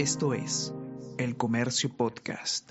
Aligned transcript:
Esto 0.00 0.32
es 0.32 0.72
El 1.18 1.36
Comercio 1.36 1.94
Podcast. 1.94 2.70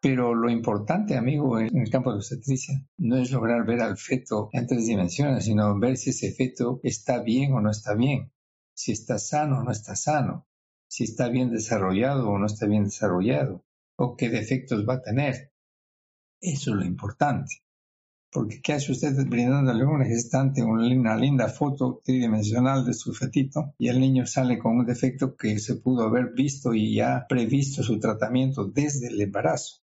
Pero 0.00 0.34
lo 0.34 0.48
importante, 0.48 1.18
amigo, 1.18 1.60
en 1.60 1.76
el 1.76 1.90
campo 1.90 2.10
de 2.10 2.16
obstetricia 2.16 2.82
no 2.96 3.18
es 3.18 3.30
lograr 3.30 3.66
ver 3.66 3.82
al 3.82 3.98
feto 3.98 4.48
en 4.54 4.66
tres 4.66 4.86
dimensiones, 4.86 5.44
sino 5.44 5.78
ver 5.78 5.98
si 5.98 6.08
ese 6.08 6.32
feto 6.32 6.80
está 6.82 7.22
bien 7.22 7.52
o 7.52 7.60
no 7.60 7.70
está 7.70 7.92
bien, 7.92 8.32
si 8.72 8.92
está 8.92 9.18
sano 9.18 9.58
o 9.58 9.62
no 9.62 9.70
está 9.70 9.96
sano, 9.96 10.48
si 10.88 11.04
está 11.04 11.28
bien 11.28 11.50
desarrollado 11.50 12.30
o 12.30 12.38
no 12.38 12.46
está 12.46 12.64
bien 12.64 12.84
desarrollado, 12.84 13.66
o 13.96 14.16
qué 14.16 14.30
defectos 14.30 14.88
va 14.88 14.94
a 14.94 15.02
tener. 15.02 15.52
Eso 16.40 16.70
es 16.70 16.76
lo 16.76 16.86
importante. 16.86 17.62
Porque 18.32 18.60
¿qué 18.62 18.74
hace 18.74 18.92
usted 18.92 19.14
brindándole 19.26 19.82
a 19.82 19.88
un 19.88 20.04
gestante 20.04 20.62
una 20.62 21.16
linda 21.16 21.48
foto 21.48 22.00
tridimensional 22.04 22.84
de 22.84 22.94
su 22.94 23.12
fetito 23.12 23.74
y 23.76 23.88
el 23.88 23.98
niño 23.98 24.24
sale 24.24 24.58
con 24.58 24.78
un 24.78 24.86
defecto 24.86 25.36
que 25.36 25.58
se 25.58 25.76
pudo 25.76 26.04
haber 26.04 26.32
visto 26.32 26.72
y 26.72 26.94
ya 26.94 27.26
previsto 27.28 27.82
su 27.82 27.98
tratamiento 27.98 28.66
desde 28.66 29.08
el 29.08 29.20
embarazo? 29.20 29.82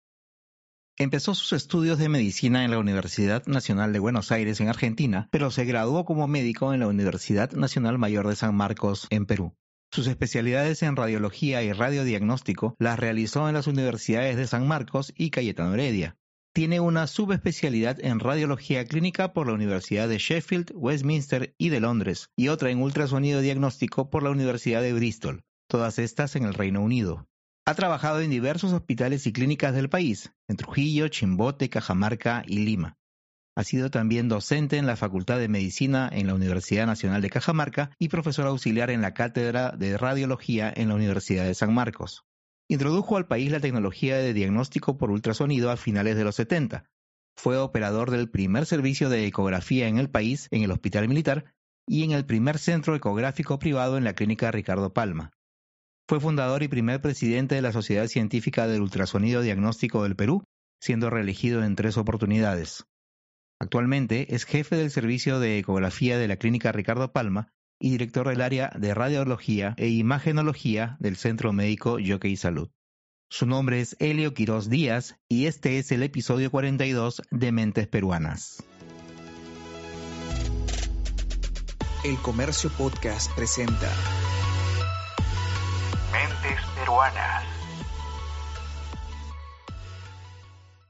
Empezó 0.98 1.34
sus 1.34 1.52
estudios 1.52 1.98
de 1.98 2.08
medicina 2.08 2.64
en 2.64 2.70
la 2.70 2.78
Universidad 2.78 3.46
Nacional 3.46 3.92
de 3.92 3.98
Buenos 3.98 4.30
Aires 4.30 4.60
en 4.60 4.68
Argentina, 4.68 5.28
pero 5.30 5.50
se 5.50 5.64
graduó 5.64 6.04
como 6.04 6.26
médico 6.26 6.74
en 6.74 6.80
la 6.80 6.88
Universidad 6.88 7.52
Nacional 7.52 7.96
Mayor 7.96 8.28
de 8.28 8.36
San 8.36 8.54
Marcos 8.54 9.06
en 9.10 9.24
Perú. 9.24 9.54
Sus 9.90 10.06
especialidades 10.06 10.82
en 10.82 10.96
radiología 10.96 11.62
y 11.62 11.72
radiodiagnóstico 11.72 12.76
las 12.78 12.98
realizó 12.98 13.48
en 13.48 13.54
las 13.54 13.66
universidades 13.66 14.36
de 14.36 14.46
San 14.46 14.66
Marcos 14.66 15.12
y 15.16 15.30
Cayetano 15.30 15.74
Heredia. 15.74 16.16
Tiene 16.54 16.80
una 16.80 17.06
subespecialidad 17.06 17.98
en 18.04 18.20
radiología 18.20 18.84
clínica 18.84 19.32
por 19.32 19.46
la 19.46 19.54
Universidad 19.54 20.06
de 20.06 20.18
Sheffield, 20.18 20.72
Westminster 20.74 21.54
y 21.56 21.70
de 21.70 21.80
Londres, 21.80 22.28
y 22.36 22.48
otra 22.48 22.70
en 22.70 22.82
ultrasonido 22.82 23.40
diagnóstico 23.40 24.10
por 24.10 24.22
la 24.22 24.28
Universidad 24.28 24.82
de 24.82 24.92
Bristol, 24.92 25.44
todas 25.66 25.98
estas 25.98 26.36
en 26.36 26.44
el 26.44 26.52
Reino 26.52 26.82
Unido. 26.82 27.26
Ha 27.64 27.74
trabajado 27.74 28.20
en 28.20 28.28
diversos 28.28 28.74
hospitales 28.74 29.26
y 29.26 29.32
clínicas 29.32 29.74
del 29.74 29.88
país, 29.88 30.30
en 30.46 30.58
Trujillo, 30.58 31.08
Chimbote, 31.08 31.70
Cajamarca 31.70 32.42
y 32.46 32.58
Lima. 32.58 32.98
Ha 33.56 33.64
sido 33.64 33.90
también 33.90 34.28
docente 34.28 34.76
en 34.76 34.86
la 34.86 34.96
Facultad 34.96 35.38
de 35.38 35.48
Medicina 35.48 36.10
en 36.12 36.26
la 36.26 36.34
Universidad 36.34 36.84
Nacional 36.84 37.22
de 37.22 37.30
Cajamarca 37.30 37.92
y 37.98 38.08
profesor 38.08 38.46
auxiliar 38.46 38.90
en 38.90 39.00
la 39.00 39.14
Cátedra 39.14 39.70
de 39.70 39.96
Radiología 39.96 40.70
en 40.74 40.88
la 40.88 40.96
Universidad 40.96 41.44
de 41.44 41.54
San 41.54 41.72
Marcos. 41.72 42.26
Introdujo 42.68 43.16
al 43.16 43.26
país 43.26 43.50
la 43.50 43.60
tecnología 43.60 44.16
de 44.16 44.32
diagnóstico 44.32 44.96
por 44.96 45.10
ultrasonido 45.10 45.70
a 45.70 45.76
finales 45.76 46.16
de 46.16 46.24
los 46.24 46.36
70. 46.36 46.84
Fue 47.36 47.58
operador 47.58 48.10
del 48.10 48.30
primer 48.30 48.66
servicio 48.66 49.08
de 49.08 49.26
ecografía 49.26 49.88
en 49.88 49.98
el 49.98 50.10
país 50.10 50.48
en 50.50 50.62
el 50.62 50.70
Hospital 50.70 51.08
Militar 51.08 51.54
y 51.86 52.04
en 52.04 52.12
el 52.12 52.24
primer 52.24 52.58
centro 52.58 52.94
ecográfico 52.94 53.58
privado 53.58 53.98
en 53.98 54.04
la 54.04 54.14
Clínica 54.14 54.50
Ricardo 54.50 54.92
Palma. 54.92 55.32
Fue 56.08 56.20
fundador 56.20 56.62
y 56.62 56.68
primer 56.68 57.00
presidente 57.00 57.54
de 57.54 57.62
la 57.62 57.72
Sociedad 57.72 58.06
Científica 58.06 58.66
del 58.66 58.82
Ultrasonido 58.82 59.40
Diagnóstico 59.40 60.02
del 60.02 60.16
Perú, 60.16 60.44
siendo 60.80 61.10
reelegido 61.10 61.64
en 61.64 61.76
tres 61.76 61.96
oportunidades. 61.96 62.84
Actualmente 63.60 64.34
es 64.34 64.44
jefe 64.44 64.76
del 64.76 64.90
servicio 64.90 65.38
de 65.38 65.58
ecografía 65.58 66.18
de 66.18 66.28
la 66.28 66.36
Clínica 66.36 66.72
Ricardo 66.72 67.12
Palma 67.12 67.52
y 67.82 67.90
director 67.90 68.28
del 68.28 68.40
área 68.40 68.70
de 68.78 68.94
radiología 68.94 69.74
e 69.76 69.88
imagenología 69.88 70.96
del 71.00 71.16
Centro 71.16 71.52
Médico 71.52 71.98
Jockey 72.04 72.36
Salud. 72.36 72.70
Su 73.28 73.44
nombre 73.44 73.80
es 73.80 73.96
Helio 73.98 74.34
Quirós 74.34 74.70
Díaz 74.70 75.16
y 75.28 75.46
este 75.46 75.78
es 75.78 75.90
el 75.90 76.04
episodio 76.04 76.52
42 76.52 77.22
de 77.32 77.50
Mentes 77.50 77.88
Peruanas. 77.88 78.62
El 82.04 82.16
Comercio 82.18 82.70
Podcast 82.78 83.34
presenta 83.34 83.90
Mentes 86.12 86.64
Peruanas. 86.78 87.44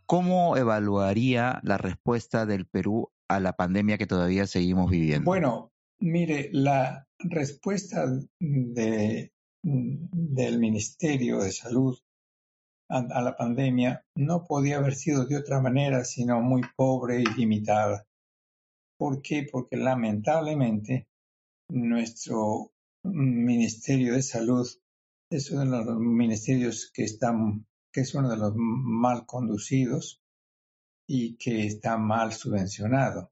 ¿Cómo 0.04 0.58
evaluaría 0.58 1.58
la 1.62 1.78
respuesta 1.78 2.44
del 2.44 2.66
Perú 2.66 3.10
a 3.28 3.40
la 3.40 3.54
pandemia 3.54 3.96
que 3.96 4.06
todavía 4.06 4.46
seguimos 4.46 4.90
viviendo? 4.90 5.24
Bueno, 5.24 5.71
Mire, 6.02 6.48
la 6.50 7.06
respuesta 7.20 8.04
de, 8.40 9.32
del 9.62 10.58
Ministerio 10.58 11.38
de 11.38 11.52
Salud 11.52 11.96
a, 12.88 13.22
la 13.22 13.36
pandemia 13.36 14.04
no 14.16 14.42
podía 14.42 14.78
haber 14.78 14.96
sido 14.96 15.26
de 15.26 15.36
otra 15.36 15.60
manera, 15.60 16.04
sino 16.04 16.42
muy 16.42 16.62
pobre 16.74 17.20
y 17.20 17.24
limitada. 17.36 18.04
¿Por 18.98 19.22
qué? 19.22 19.46
Porque 19.48 19.76
lamentablemente 19.76 21.06
nuestro 21.68 22.72
Ministerio 23.04 24.14
de 24.14 24.22
Salud 24.22 24.66
es 25.30 25.52
uno 25.52 25.60
de 25.60 25.84
los 25.84 26.00
ministerios 26.00 26.90
que 26.92 27.04
están, 27.04 27.64
que 27.92 28.00
es 28.00 28.12
uno 28.16 28.28
de 28.28 28.38
los 28.38 28.54
mal 28.56 29.24
conducidos 29.24 30.20
y 31.06 31.36
que 31.36 31.64
está 31.64 31.96
mal 31.96 32.32
subvencionado 32.32 33.31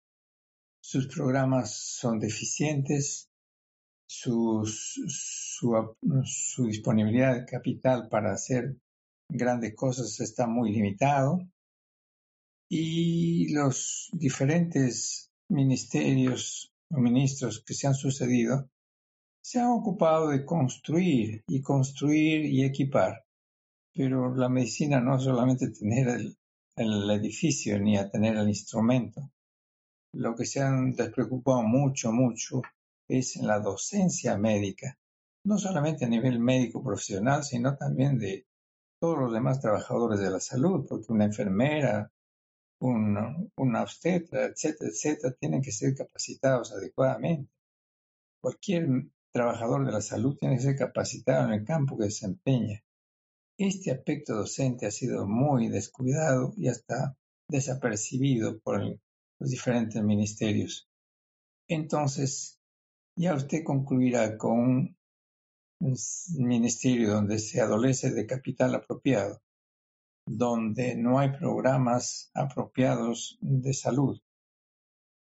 sus 0.81 1.07
programas 1.07 1.75
son 1.75 2.19
deficientes, 2.19 3.31
su, 4.07 4.67
disponibilidad 6.59 7.35
de 7.35 7.45
capital 7.45 8.09
para 8.09 8.33
hacer 8.33 8.77
grandes 9.29 9.75
cosas 9.77 10.19
está 10.21 10.47
muy 10.47 10.73
limitado 10.73 11.41
y 12.69 13.53
los 13.53 14.09
diferentes 14.13 15.31
ministerios 15.49 16.73
o 16.91 16.99
ministros 16.99 17.63
que 17.65 17.75
se 17.75 17.87
han 17.87 17.95
sucedido 17.95 18.69
se 19.43 19.61
han 19.61 19.69
ocupado 19.69 20.31
de 20.31 20.45
construir 20.45 21.45
y 21.47 21.63
construir 21.63 22.45
y 22.47 22.65
equipar. 22.65 23.25
Pero 23.95 24.35
la 24.35 24.49
medicina 24.49 25.01
no 25.01 25.17
es 25.17 25.25
solamente 25.25 25.71
tener 25.71 26.21
el 26.77 27.11
edificio 27.11 27.79
ni 27.79 27.97
a 27.97 28.11
tener 28.11 28.37
el 28.37 28.49
instrumento, 28.49 29.31
lo 30.13 30.35
que 30.35 30.45
se 30.45 30.61
han 30.61 30.93
despreocupado 30.93 31.63
mucho, 31.63 32.13
mucho 32.13 32.63
es 33.09 33.37
la 33.37 33.61
docencia 33.61 34.37
médica, 34.37 34.99
no 35.45 35.59
solamente 35.59 36.05
a 36.05 36.09
nivel 36.09 36.39
médico 36.39 36.83
profesional, 36.83 37.45
sino 37.45 37.77
también 37.77 38.19
de 38.19 38.47
todos 39.01 39.19
los 39.19 39.33
demás 39.33 39.61
trabajadores 39.61 40.21
de 40.21 40.31
la 40.31 40.41
salud, 40.41 40.87
porque 40.89 41.13
una 41.13 41.25
enfermera, 41.25 42.13
una, 42.81 43.37
una 43.57 43.83
obstetra, 43.83 44.47
etcétera, 44.47 44.91
etcétera, 44.91 45.35
tienen 45.39 45.63
que 45.63 45.73
ser 45.73 45.95
capacitados 45.95 46.73
adecuadamente. 46.73 47.51
Cualquier 48.43 49.07
trabajador 49.33 49.87
de 49.87 49.93
la 49.93 50.01
salud 50.01 50.37
tiene 50.37 50.57
que 50.57 50.63
ser 50.63 50.77
capacitado 50.77 51.47
en 51.47 51.55
el 51.55 51.65
campo 51.65 51.97
que 51.97 52.05
desempeña. 52.05 52.83
Este 53.57 53.91
aspecto 53.91 54.35
docente 54.35 54.87
ha 54.87 54.91
sido 54.91 55.27
muy 55.27 55.69
descuidado 55.69 56.53
y 56.57 56.69
hasta 56.69 57.17
desapercibido 57.49 58.59
por 58.61 58.81
el 58.81 59.01
los 59.41 59.51
diferentes 59.51 60.03
ministerios. 60.03 60.89
Entonces, 61.67 62.61
ya 63.17 63.35
usted 63.35 63.65
concluirá 63.65 64.37
con 64.37 64.97
un 65.81 65.97
ministerio 66.37 67.11
donde 67.11 67.39
se 67.39 67.61
adolece 67.61 68.11
de 68.11 68.27
capital 68.27 68.75
apropiado, 68.75 69.41
donde 70.27 70.95
no 70.95 71.19
hay 71.19 71.31
programas 71.31 72.31
apropiados 72.35 73.39
de 73.41 73.73
salud, 73.73 74.21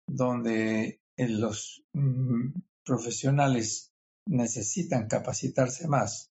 donde 0.06 1.00
los 1.16 1.84
mm, 1.92 2.60
profesionales 2.84 3.92
necesitan 4.26 5.06
capacitarse 5.06 5.86
más. 5.86 6.30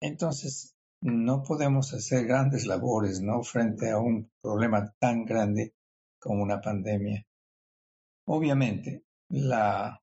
Entonces, 0.00 0.74
no 1.00 1.42
podemos 1.42 1.94
hacer 1.94 2.26
grandes 2.26 2.66
labores, 2.66 3.20
¿no? 3.20 3.42
Frente 3.42 3.90
a 3.90 3.98
un 3.98 4.30
problema 4.42 4.92
tan 4.98 5.24
grande 5.24 5.74
como 6.18 6.42
una 6.42 6.60
pandemia. 6.60 7.24
Obviamente, 8.26 9.04
la, 9.30 10.00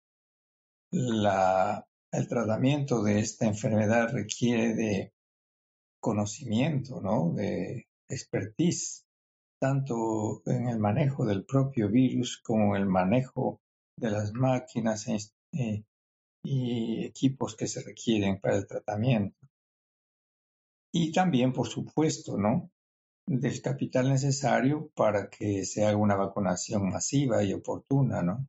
la, 0.91 1.85
el 2.11 2.27
tratamiento 2.27 3.03
de 3.03 3.19
esta 3.19 3.45
enfermedad 3.45 4.11
requiere 4.11 4.73
de 4.73 5.13
conocimiento, 5.99 7.01
¿no? 7.01 7.33
de 7.33 7.87
expertise, 8.07 9.05
tanto 9.59 10.41
en 10.45 10.67
el 10.69 10.79
manejo 10.79 11.25
del 11.25 11.45
propio 11.45 11.89
virus 11.89 12.39
como 12.43 12.75
en 12.75 12.83
el 12.83 12.87
manejo 12.87 13.59
de 13.97 14.11
las 14.11 14.33
máquinas 14.33 15.07
e, 15.07 15.83
y 16.43 17.05
equipos 17.05 17.55
que 17.55 17.67
se 17.67 17.81
requieren 17.81 18.39
para 18.39 18.57
el 18.57 18.67
tratamiento. 18.67 19.37
Y 20.93 21.11
también, 21.11 21.51
por 21.51 21.67
supuesto, 21.67 22.37
¿no? 22.37 22.69
Del 23.27 23.61
capital 23.61 24.09
necesario 24.09 24.89
para 24.95 25.29
que 25.29 25.65
se 25.65 25.85
haga 25.85 25.97
una 25.97 26.15
vacunación 26.15 26.89
masiva 26.89 27.43
y 27.43 27.53
oportuna, 27.53 28.21
¿no? 28.21 28.47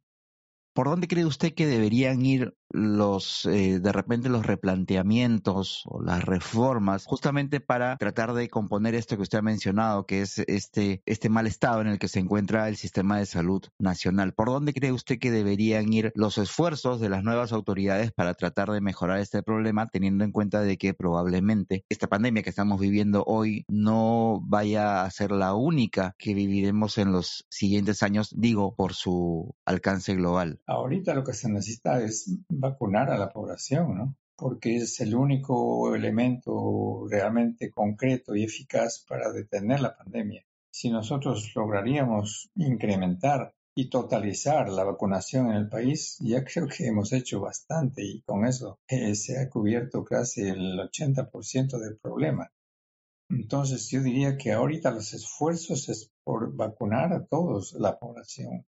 ¿Por 0.75 0.89
dónde 0.89 1.09
cree 1.09 1.25
usted 1.25 1.55
que 1.55 1.67
deberían 1.67 2.25
ir 2.25 2.55
los 2.71 3.47
eh, 3.47 3.81
de 3.81 3.93
repente 3.93 4.29
los 4.29 4.47
replanteamientos 4.47 5.83
o 5.87 6.03
las 6.03 6.25
reformas 6.25 7.05
justamente 7.07 7.61
para 7.61 7.97
tratar 7.97 8.33
de 8.35 8.49
componer 8.49 8.95
esto 8.95 9.17
que 9.17 9.23
usted 9.23 9.39
ha 9.39 9.43
mencionado, 9.43 10.07
que 10.07 10.23
es 10.23 10.39
este, 10.47 11.03
este 11.07 11.29
mal 11.29 11.47
estado 11.47 11.81
en 11.81 11.89
el 11.89 11.99
que 11.99 12.09
se 12.09 12.21
encuentra 12.21 12.69
el 12.69 12.77
sistema 12.77 13.19
de 13.19 13.27
salud 13.27 13.63
nacional. 13.79 14.35
¿Por 14.35 14.49
dónde 14.49 14.73
cree 14.73 14.93
usted 14.93 15.19
que 15.19 15.31
deberían 15.31 15.93
ir 15.93 16.13
los 16.15 16.39
esfuerzos 16.39 17.01
de 17.01 17.09
las 17.09 17.23
nuevas 17.23 17.53
autoridades 17.53 18.13
para 18.13 18.35
tratar 18.35 18.71
de 18.71 18.81
mejorar 18.81 19.21
este 19.21 19.43
problema, 19.43 19.89
teniendo 19.89 20.25
en 20.25 20.33
cuenta 20.33 20.61
de 20.61 20.77
que 20.77 20.95
probablemente 20.95 21.85
esta 21.89 22.09
pandemia 22.09 22.43
que 22.43 22.51
estamos 22.51 22.81
viviendo 22.81 23.25
hoy 23.27 23.65
no 23.69 24.41
vaya 24.43 25.05
a 25.05 25.11
ser 25.11 25.31
la 25.31 25.55
única 25.55 26.15
que 26.19 26.35
viviremos 26.35 26.99
en 26.99 27.13
los 27.13 27.47
siguientes 27.49 28.03
años, 28.03 28.35
digo, 28.37 28.75
por 28.75 28.95
su 28.95 29.55
alcance 29.65 30.15
global? 30.15 30.61
Ahorita 30.67 31.15
lo 31.15 31.25
que 31.25 31.33
se 31.33 31.49
necesita 31.49 32.01
es 32.01 32.39
vacunar 32.59 33.11
a 33.11 33.19
la 33.19 33.31
población, 33.31 33.97
¿no? 33.97 34.17
Porque 34.37 34.77
es 34.77 35.01
el 35.01 35.15
único 35.15 35.95
elemento 35.95 37.07
realmente 37.09 37.71
concreto 37.71 38.35
y 38.35 38.45
eficaz 38.45 39.05
para 39.09 39.33
detener 39.33 39.81
la 39.81 39.97
pandemia. 39.97 40.45
Si 40.71 40.91
nosotros 40.91 41.53
lograríamos 41.55 42.51
incrementar 42.55 43.55
y 43.75 43.91
totalizar 43.91 44.69
la 44.71 44.85
vacunación 44.85 45.51
en 45.51 45.57
el 45.57 45.69
país, 45.69 46.17
ya 46.21 46.45
creo 46.45 46.67
que 46.67 46.87
hemos 46.87 47.13
hecho 47.13 47.41
bastante 47.41 48.03
y 48.03 48.23
con 48.23 48.47
eso 48.47 48.79
eh, 48.89 49.15
se 49.15 49.39
ha 49.39 49.51
cubierto 49.51 50.05
casi 50.05 50.43
el 50.43 50.79
80% 50.79 51.79
del 51.79 51.99
problema. 51.99 52.51
Entonces 53.29 53.89
yo 53.91 54.03
diría 54.03 54.39
que 54.39 54.53
ahorita 54.53 54.91
los 54.93 55.13
esfuerzos 55.13 55.89
es 55.89 56.11
por 56.25 56.55
vacunar 56.55 57.13
a 57.13 57.27
todos 57.27 57.75
la 57.75 57.99
población. 57.99 58.65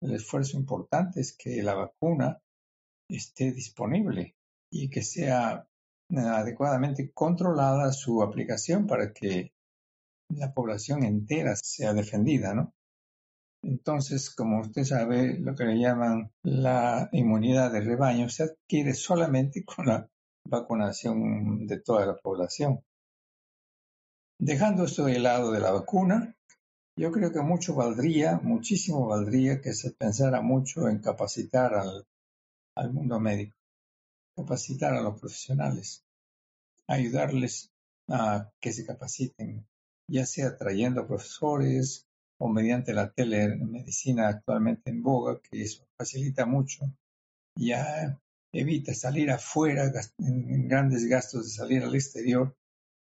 El 0.00 0.14
esfuerzo 0.14 0.56
importante 0.56 1.20
es 1.20 1.36
que 1.36 1.62
la 1.62 1.74
vacuna 1.74 2.40
esté 3.16 3.52
disponible 3.52 4.34
y 4.70 4.88
que 4.88 5.02
sea 5.02 5.66
eh, 6.10 6.18
adecuadamente 6.18 7.10
controlada 7.12 7.92
su 7.92 8.22
aplicación 8.22 8.86
para 8.86 9.12
que 9.12 9.52
la 10.28 10.52
población 10.52 11.04
entera 11.04 11.56
sea 11.56 11.92
defendida, 11.92 12.54
¿no? 12.54 12.74
Entonces, 13.62 14.30
como 14.30 14.60
usted 14.60 14.84
sabe, 14.84 15.38
lo 15.38 15.54
que 15.54 15.64
le 15.64 15.78
llaman 15.78 16.32
la 16.42 17.08
inmunidad 17.12 17.72
de 17.72 17.80
rebaño 17.80 18.28
se 18.28 18.44
adquiere 18.44 18.94
solamente 18.94 19.64
con 19.64 19.86
la 19.86 20.08
vacunación 20.48 21.66
de 21.66 21.80
toda 21.80 22.06
la 22.06 22.16
población. 22.16 22.80
Dejando 24.38 24.84
esto 24.84 25.04
de 25.04 25.18
lado 25.18 25.52
de 25.52 25.60
la 25.60 25.70
vacuna, 25.70 26.34
yo 26.96 27.12
creo 27.12 27.32
que 27.32 27.42
mucho 27.42 27.74
valdría, 27.74 28.40
muchísimo 28.42 29.06
valdría 29.06 29.60
que 29.60 29.74
se 29.74 29.90
pensara 29.92 30.40
mucho 30.40 30.88
en 30.88 31.00
capacitar 31.00 31.74
al, 31.74 32.06
al 32.80 32.92
mundo 32.92 33.20
médico, 33.20 33.56
capacitar 34.34 34.94
a 34.94 35.02
los 35.02 35.20
profesionales, 35.20 36.02
ayudarles 36.86 37.70
a 38.08 38.50
que 38.58 38.72
se 38.72 38.86
capaciten, 38.86 39.66
ya 40.08 40.24
sea 40.24 40.56
trayendo 40.56 41.06
profesores 41.06 42.06
o 42.38 42.48
mediante 42.48 42.94
la 42.94 43.12
telemedicina 43.12 44.28
actualmente 44.28 44.90
en 44.90 45.02
boga, 45.02 45.40
que 45.42 45.62
eso 45.62 45.86
facilita 45.98 46.46
mucho, 46.46 46.90
ya 47.54 48.18
evita 48.52 48.94
salir 48.94 49.30
afuera 49.30 49.92
en 50.18 50.66
grandes 50.66 51.04
gastos 51.04 51.44
de 51.44 51.50
salir 51.50 51.82
al 51.82 51.94
exterior 51.94 52.56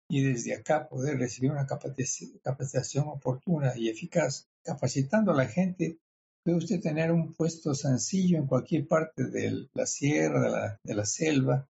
y 0.09 0.23
desde 0.23 0.55
acá 0.55 0.89
poder 0.89 1.19
recibir 1.19 1.51
una 1.51 1.67
capacitación 1.67 3.09
oportuna 3.09 3.77
y 3.77 3.89
eficaz, 3.89 4.49
capacitando 4.63 5.31
a 5.31 5.35
la 5.35 5.45
gente 5.45 5.99
Puede 6.47 6.59
usted 6.59 6.79
tener 6.79 7.11
un 7.11 7.33
puesto 7.33 7.73
sencillo 7.73 8.37
en 8.37 8.47
cualquier 8.47 8.87
parte 8.87 9.25
de 9.25 9.67
la 9.73 9.85
sierra, 9.85 10.79
de 10.81 10.95
la, 10.95 11.05
selva, 11.05 11.67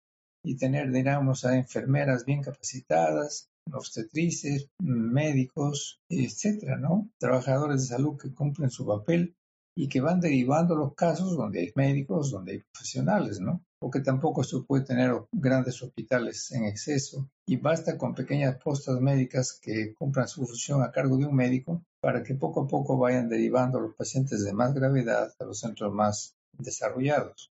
y 0.44 0.58
tener, 0.58 0.92
digamos, 0.92 1.46
a 1.46 1.56
enfermeras 1.56 2.26
bien 2.26 2.42
capacitadas, 2.42 3.52
obstetrices, 3.72 4.70
médicos, 4.80 6.00
etcétera, 6.10 6.78
¿no? 6.78 7.08
Trabajadores 7.20 7.82
de 7.82 7.96
salud 7.96 8.18
que 8.18 8.34
cumplen 8.34 8.72
su 8.72 8.84
papel 8.84 9.36
y 9.78 9.90
que 9.90 10.02
van 10.02 10.20
derivando 10.20 10.76
los 10.76 10.96
casos 10.96 11.38
donde 11.38 11.60
hay 11.60 11.72
médicos, 11.76 12.32
donde 12.32 12.54
hay 12.54 12.64
profesionales, 12.74 13.40
¿no? 13.40 13.64
Porque 13.80 14.00
tampoco 14.00 14.44
se 14.44 14.60
puede 14.62 14.86
tener 14.86 15.14
grandes 15.32 15.84
hospitales 15.84 16.52
en 16.52 16.66
exceso 16.66 17.30
y 17.46 17.58
basta 17.58 17.96
con 17.96 18.16
pequeñas 18.16 18.58
postas 18.58 19.00
médicas 19.00 19.60
que 19.62 19.94
cumplan 19.94 20.28
su 20.28 20.48
función 20.48 20.82
a 20.82 20.92
cargo 20.92 21.16
de 21.18 21.26
un 21.26 21.36
médico 21.36 21.84
para 22.04 22.22
que 22.22 22.36
poco 22.36 22.64
a 22.64 22.68
poco 22.68 22.98
vayan 22.98 23.30
derivando 23.30 23.80
los 23.80 23.96
pacientes 23.96 24.44
de 24.44 24.52
más 24.52 24.74
gravedad 24.74 25.34
a 25.40 25.46
los 25.46 25.62
centros 25.62 25.94
más 25.94 26.36
desarrollados. 26.52 27.50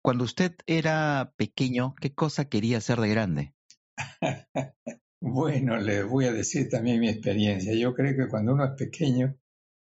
Cuando 0.00 0.22
usted 0.22 0.54
era 0.66 1.34
pequeño, 1.36 1.96
¿qué 2.00 2.14
cosa 2.14 2.44
quería 2.44 2.78
hacer 2.78 3.00
de 3.00 3.08
grande? 3.08 3.54
Bueno, 5.26 5.78
le 5.78 6.02
voy 6.02 6.26
a 6.26 6.32
decir 6.32 6.68
también 6.68 7.00
mi 7.00 7.08
experiencia. 7.08 7.72
Yo 7.72 7.94
creo 7.94 8.14
que 8.14 8.28
cuando 8.28 8.52
uno 8.52 8.66
es 8.66 8.72
pequeño 8.76 9.34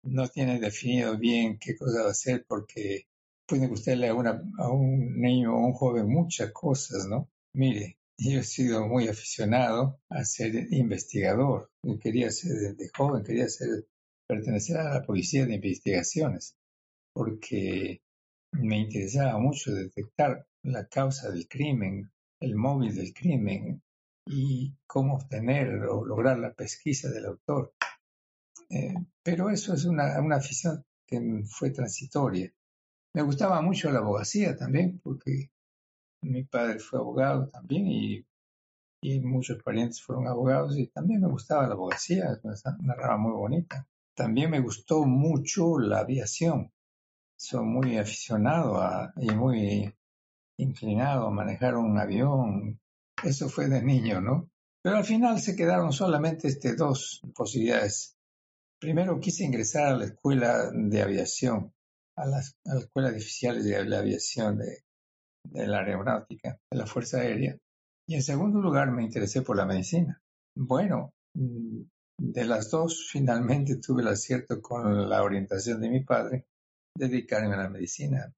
no 0.03 0.29
tiene 0.29 0.61
definido 0.61 1.17
bien 1.17 1.59
qué 1.59 1.75
cosa 1.75 2.03
va 2.03 2.09
a 2.09 2.11
hacer 2.11 2.44
porque 2.47 3.06
puede 3.47 3.67
gustarle 3.67 4.11
a, 4.11 4.12
a 4.59 4.71
un 4.71 5.19
niño 5.19 5.55
o 5.55 5.56
a 5.56 5.67
un 5.69 5.73
joven 5.73 6.06
muchas 6.06 6.53
cosas, 6.53 7.06
¿no? 7.09 7.31
Mire, 7.55 7.97
yo 8.22 8.40
he 8.40 8.44
sido 8.44 8.86
muy 8.86 9.08
aficionado 9.08 10.00
a 10.08 10.24
ser 10.24 10.72
investigador. 10.72 11.70
Yo 11.82 11.98
quería 11.98 12.30
ser 12.30 12.52
desde 12.52 12.90
joven, 12.96 13.24
quería 13.24 13.48
ser, 13.48 13.86
pertenecer 14.28 14.76
a 14.78 14.94
la 14.94 15.02
policía 15.02 15.44
de 15.46 15.54
investigaciones 15.54 16.56
porque 17.12 18.02
me 18.52 18.78
interesaba 18.78 19.38
mucho 19.38 19.72
detectar 19.74 20.46
la 20.62 20.86
causa 20.86 21.30
del 21.30 21.48
crimen, 21.48 22.10
el 22.40 22.54
móvil 22.56 22.94
del 22.94 23.12
crimen, 23.12 23.82
y 24.26 24.74
cómo 24.86 25.16
obtener 25.16 25.84
o 25.84 26.04
lograr 26.04 26.38
la 26.38 26.54
pesquisa 26.54 27.10
del 27.10 27.26
autor. 27.26 27.74
Eh, 28.70 28.94
pero 29.22 29.50
eso 29.50 29.74
es 29.74 29.84
una, 29.84 30.20
una 30.20 30.36
afición 30.36 30.84
que 31.06 31.20
fue 31.44 31.70
transitoria. 31.70 32.52
Me 33.14 33.22
gustaba 33.22 33.60
mucho 33.60 33.90
la 33.90 33.98
abogacía 33.98 34.56
también, 34.56 35.00
porque 35.00 35.50
mi 36.22 36.44
padre 36.44 36.78
fue 36.78 36.98
abogado 36.98 37.48
también 37.48 37.86
y, 37.88 38.24
muchos 39.20 39.60
parientes 39.62 40.00
fueron 40.00 40.28
abogados 40.28 40.78
y 40.78 40.86
también 40.86 41.20
me 41.20 41.28
gustaba 41.28 41.66
la 41.66 41.74
abogacía, 41.74 42.38
es 42.44 42.62
una 42.78 42.94
rama 42.94 43.28
muy 43.28 43.32
bonita. 43.32 43.88
También 44.14 44.50
me 44.50 44.60
gustó 44.60 45.04
mucho 45.04 45.78
la 45.78 46.00
aviación. 46.00 46.70
Soy 47.36 47.64
muy 47.64 47.98
aficionado 47.98 48.80
a, 48.80 49.12
y 49.16 49.30
muy 49.32 49.92
inclinado 50.56 51.26
a 51.26 51.30
manejar 51.32 51.76
un 51.76 51.98
avión, 51.98 52.78
eso 53.24 53.48
fue 53.48 53.69
de 53.69 53.82
niño, 53.82 54.20
¿no? 54.20 54.48
Pero 54.82 54.96
al 54.96 55.04
final 55.04 55.40
se 55.40 55.56
quedaron 55.56 55.92
solamente 55.92 56.48
este, 56.48 56.74
dos 56.74 57.22
posibilidades. 57.34 58.16
Primero 58.78 59.20
quise 59.20 59.44
ingresar 59.44 59.88
a 59.88 59.96
la 59.96 60.04
escuela 60.06 60.70
de 60.72 61.02
aviación, 61.02 61.72
a 62.16 62.26
la, 62.26 62.40
escuela 62.78 63.10
de 63.10 63.19
oficiales 63.19 63.64
de 63.64 63.84
la 63.84 63.98
aviación 63.98 64.58
de, 64.58 64.84
de 65.44 65.67
la 65.67 65.81
aeronáutica, 65.81 66.58
de 66.70 66.79
la 66.79 66.87
Fuerza 66.87 67.19
Aérea. 67.19 67.56
Y 68.06 68.15
en 68.15 68.22
segundo 68.22 68.61
lugar 68.61 68.91
me 68.91 69.03
interesé 69.03 69.43
por 69.43 69.56
la 69.56 69.67
medicina. 69.67 70.20
Bueno, 70.56 71.13
mm, 71.34 71.82
de 72.19 72.44
las 72.44 72.70
dos 72.70 73.08
finalmente 73.11 73.77
tuve 73.77 74.03
el 74.03 74.08
acierto 74.08 74.61
con 74.61 75.08
la 75.08 75.22
orientación 75.22 75.81
de 75.81 75.89
mi 75.89 76.05
padre 76.05 76.46
dedicarme 76.96 77.55
a 77.55 77.63
la 77.63 77.69
medicina. 77.69 78.32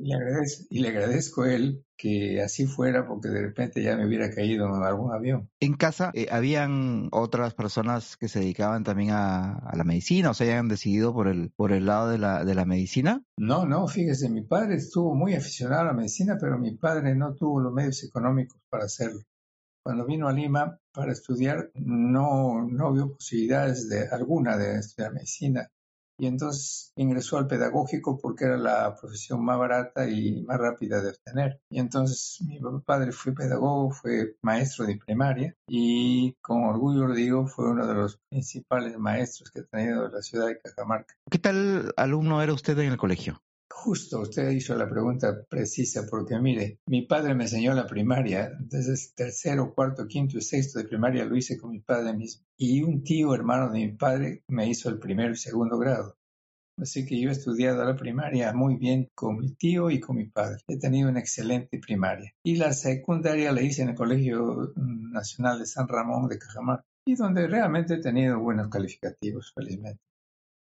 Y 0.00 0.08
le, 0.08 0.14
agradezco, 0.14 0.66
y 0.70 0.78
le 0.78 0.88
agradezco 0.88 1.42
a 1.42 1.52
él 1.52 1.84
que 1.96 2.40
así 2.40 2.66
fuera 2.66 3.06
porque 3.06 3.28
de 3.28 3.42
repente 3.42 3.82
ya 3.82 3.96
me 3.96 4.06
hubiera 4.06 4.30
caído 4.32 4.66
en 4.66 4.84
algún 4.84 5.12
avión. 5.12 5.50
En 5.58 5.74
casa, 5.74 6.12
eh, 6.14 6.28
¿habían 6.30 7.08
otras 7.10 7.54
personas 7.54 8.16
que 8.16 8.28
se 8.28 8.38
dedicaban 8.38 8.84
también 8.84 9.10
a, 9.10 9.72
la 9.74 9.82
medicina 9.82 10.30
o 10.30 10.34
se 10.34 10.44
hayan 10.44 10.68
decidido 10.68 11.12
por 11.12 11.26
el, 11.26 11.50
por 11.50 11.72
el 11.72 11.86
lado 11.86 12.10
de 12.10 12.18
la, 12.18 12.44
de 12.44 12.54
la 12.54 12.64
medicina? 12.64 13.24
No, 13.36 13.66
no, 13.66 13.88
fíjese, 13.88 14.30
mi 14.30 14.42
padre 14.42 14.76
estuvo 14.76 15.16
muy 15.16 15.34
aficionado 15.34 15.82
a 15.82 15.86
la 15.86 15.92
medicina, 15.92 16.38
pero 16.40 16.58
mi 16.58 16.76
padre 16.76 17.16
no 17.16 17.34
tuvo 17.34 17.60
los 17.60 17.72
medios 17.72 18.04
económicos 18.04 18.60
para 18.70 18.84
hacerlo. 18.84 19.22
Cuando 19.82 20.06
vino 20.06 20.28
a 20.28 20.32
Lima 20.32 20.78
para 20.92 21.12
estudiar, 21.12 21.70
no, 21.74 22.62
no 22.68 22.92
vio 22.92 23.14
posibilidades 23.14 23.88
de 23.88 24.06
alguna 24.08 24.56
de 24.56 24.78
estudiar 24.78 25.12
medicina 25.12 25.68
y 26.18 26.26
entonces 26.26 26.92
ingresó 26.96 27.38
al 27.38 27.46
pedagógico 27.46 28.18
porque 28.18 28.44
era 28.44 28.58
la 28.58 28.96
profesión 28.96 29.44
más 29.44 29.58
barata 29.58 30.08
y 30.08 30.42
más 30.42 30.58
rápida 30.58 31.00
de 31.00 31.10
obtener. 31.10 31.60
Y 31.70 31.78
entonces 31.78 32.38
mi 32.46 32.60
padre 32.84 33.12
fue 33.12 33.32
pedagogo, 33.32 33.90
fue 33.92 34.36
maestro 34.42 34.86
de 34.86 34.96
primaria 34.96 35.54
y 35.68 36.34
con 36.40 36.64
orgullo 36.64 37.12
digo 37.14 37.46
fue 37.46 37.70
uno 37.70 37.86
de 37.86 37.94
los 37.94 38.18
principales 38.28 38.98
maestros 38.98 39.50
que 39.50 39.60
ha 39.60 39.64
tenido 39.64 40.08
la 40.08 40.22
ciudad 40.22 40.46
de 40.48 40.60
Cajamarca. 40.60 41.14
¿Qué 41.30 41.38
tal 41.38 41.92
alumno 41.96 42.42
era 42.42 42.52
usted 42.52 42.78
en 42.78 42.92
el 42.92 42.98
colegio? 42.98 43.40
Justo, 43.80 44.20
usted 44.20 44.50
hizo 44.50 44.74
la 44.74 44.90
pregunta 44.90 45.44
precisa 45.48 46.04
porque 46.10 46.36
mire, 46.40 46.80
mi 46.86 47.02
padre 47.02 47.36
me 47.36 47.44
enseñó 47.44 47.74
la 47.74 47.86
primaria, 47.86 48.50
entonces 48.58 49.14
tercero, 49.14 49.72
cuarto, 49.72 50.08
quinto 50.08 50.36
y 50.36 50.42
sexto 50.42 50.80
de 50.80 50.84
primaria 50.84 51.24
lo 51.24 51.36
hice 51.36 51.56
con 51.56 51.70
mi 51.70 51.80
padre 51.80 52.12
mismo. 52.12 52.44
Y 52.56 52.82
un 52.82 53.04
tío 53.04 53.32
hermano 53.36 53.70
de 53.70 53.78
mi 53.78 53.92
padre 53.92 54.42
me 54.48 54.68
hizo 54.68 54.88
el 54.88 54.98
primero 54.98 55.32
y 55.32 55.36
segundo 55.36 55.78
grado. 55.78 56.16
Así 56.76 57.06
que 57.06 57.20
yo 57.20 57.28
he 57.28 57.32
estudiado 57.32 57.84
la 57.84 57.94
primaria 57.94 58.52
muy 58.52 58.74
bien 58.74 59.08
con 59.14 59.38
mi 59.38 59.54
tío 59.54 59.90
y 59.90 60.00
con 60.00 60.16
mi 60.16 60.26
padre. 60.26 60.58
He 60.66 60.78
tenido 60.78 61.08
una 61.08 61.20
excelente 61.20 61.78
primaria. 61.78 62.32
Y 62.44 62.56
la 62.56 62.72
secundaria 62.72 63.52
la 63.52 63.62
hice 63.62 63.82
en 63.82 63.90
el 63.90 63.94
Colegio 63.94 64.72
Nacional 64.76 65.60
de 65.60 65.66
San 65.66 65.86
Ramón 65.86 66.28
de 66.28 66.38
Cajamarca 66.38 66.84
y 67.06 67.14
donde 67.14 67.46
realmente 67.46 67.94
he 67.94 68.00
tenido 68.00 68.40
buenos 68.40 68.68
calificativos, 68.68 69.52
felizmente. 69.54 70.00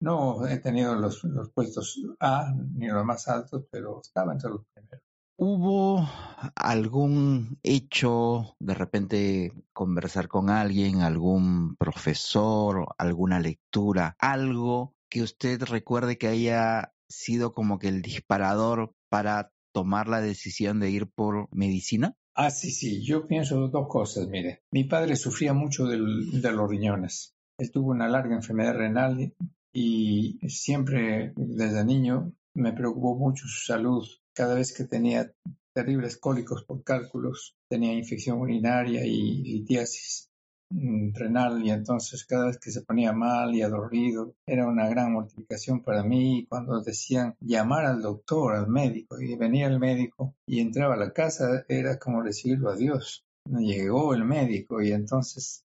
No 0.01 0.47
he 0.47 0.57
tenido 0.57 0.95
los, 0.95 1.23
los 1.23 1.51
puestos 1.51 2.01
A 2.19 2.51
ni 2.75 2.87
los 2.87 3.05
más 3.05 3.27
altos, 3.27 3.65
pero 3.71 4.01
estaba 4.01 4.33
entre 4.33 4.49
los 4.49 4.65
primeros. 4.73 5.03
¿Hubo 5.37 6.07
algún 6.55 7.59
hecho, 7.63 8.55
de 8.59 8.73
repente 8.73 9.51
conversar 9.73 10.27
con 10.27 10.49
alguien, 10.49 11.01
algún 11.01 11.75
profesor, 11.77 12.87
alguna 12.97 13.39
lectura, 13.39 14.15
algo 14.19 14.95
que 15.09 15.21
usted 15.21 15.61
recuerde 15.63 16.17
que 16.17 16.27
haya 16.27 16.93
sido 17.07 17.53
como 17.53 17.77
que 17.77 17.87
el 17.87 18.01
disparador 18.01 18.93
para 19.09 19.51
tomar 19.71 20.07
la 20.07 20.21
decisión 20.21 20.79
de 20.79 20.89
ir 20.89 21.11
por 21.11 21.47
medicina? 21.51 22.15
Ah, 22.33 22.49
sí, 22.49 22.71
sí, 22.71 23.03
yo 23.03 23.27
pienso 23.27 23.67
dos 23.67 23.87
cosas, 23.87 24.27
mire. 24.27 24.63
Mi 24.71 24.83
padre 24.83 25.15
sufría 25.15 25.53
mucho 25.53 25.85
de 25.85 25.97
los 25.97 26.69
riñones. 26.69 27.35
Él 27.59 27.71
tuvo 27.71 27.91
una 27.91 28.07
larga 28.07 28.35
enfermedad 28.35 28.75
renal 28.75 29.33
y 29.73 30.39
siempre 30.47 31.33
desde 31.35 31.85
niño 31.85 32.33
me 32.53 32.73
preocupó 32.73 33.15
mucho 33.15 33.47
su 33.47 33.65
salud. 33.65 34.05
Cada 34.33 34.55
vez 34.55 34.73
que 34.73 34.85
tenía 34.85 35.31
terribles 35.73 36.17
cólicos 36.17 36.63
por 36.63 36.83
cálculos, 36.83 37.55
tenía 37.69 37.93
infección 37.93 38.39
urinaria 38.39 39.05
y 39.05 39.43
litiasis 39.43 40.29
mm, 40.69 41.13
renal 41.13 41.65
y 41.65 41.71
entonces 41.71 42.25
cada 42.25 42.47
vez 42.47 42.57
que 42.59 42.71
se 42.71 42.81
ponía 42.81 43.13
mal 43.13 43.55
y 43.55 43.61
adolorido 43.61 44.35
era 44.45 44.67
una 44.67 44.89
gran 44.89 45.13
mortificación 45.13 45.81
para 45.83 46.03
mí 46.03 46.45
cuando 46.49 46.81
decían 46.81 47.35
llamar 47.39 47.85
al 47.85 48.01
doctor, 48.01 48.55
al 48.55 48.67
médico 48.67 49.21
y 49.21 49.35
venía 49.35 49.67
el 49.67 49.79
médico 49.79 50.35
y 50.45 50.59
entraba 50.59 50.95
a 50.95 50.97
la 50.97 51.13
casa 51.13 51.65
era 51.67 51.97
como 51.97 52.23
decirlo 52.23 52.69
a 52.69 52.75
Dios. 52.75 53.23
Llegó 53.45 54.13
el 54.13 54.25
médico 54.25 54.81
y 54.81 54.91
entonces 54.91 55.63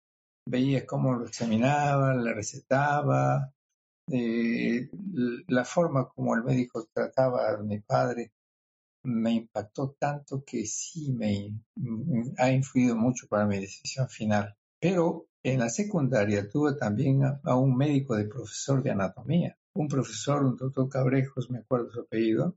veía 0.47 0.87
cómo 0.87 1.15
lo 1.15 1.27
examinaba, 1.27 2.15
le 2.15 2.35
recetaba, 2.35 3.54
eh, 4.11 4.89
la 5.49 5.65
forma 5.65 6.09
como 6.09 6.35
el 6.35 6.45
médico 6.45 6.89
trataba 6.93 7.51
a 7.51 7.57
mi 7.59 7.81
padre 7.81 8.33
me 9.05 9.33
impactó 9.33 9.97
tanto 9.99 10.43
que 10.45 10.65
sí 10.67 11.13
me 11.13 11.61
ha 12.39 12.51
influido 12.51 12.97
mucho 12.97 13.27
para 13.29 13.47
mi 13.47 13.61
decisión 13.61 14.09
final. 14.09 14.57
Pero 14.81 15.29
en 15.43 15.61
la 15.61 15.69
secundaria 15.69 16.49
tuve 16.49 16.75
también 16.75 17.23
a, 17.23 17.57
un 17.57 17.77
médico 17.77 18.17
de 18.17 18.25
profesor 18.25 18.83
de 18.83 18.91
anatomía, 18.93 19.59
un 19.75 19.89
profesor, 19.89 20.45
un 20.45 20.57
doctor 20.57 20.89
Cabrejos, 20.89 21.51
me 21.51 21.59
acuerdo 21.59 21.91
su 21.91 22.01
apellido, 22.01 22.57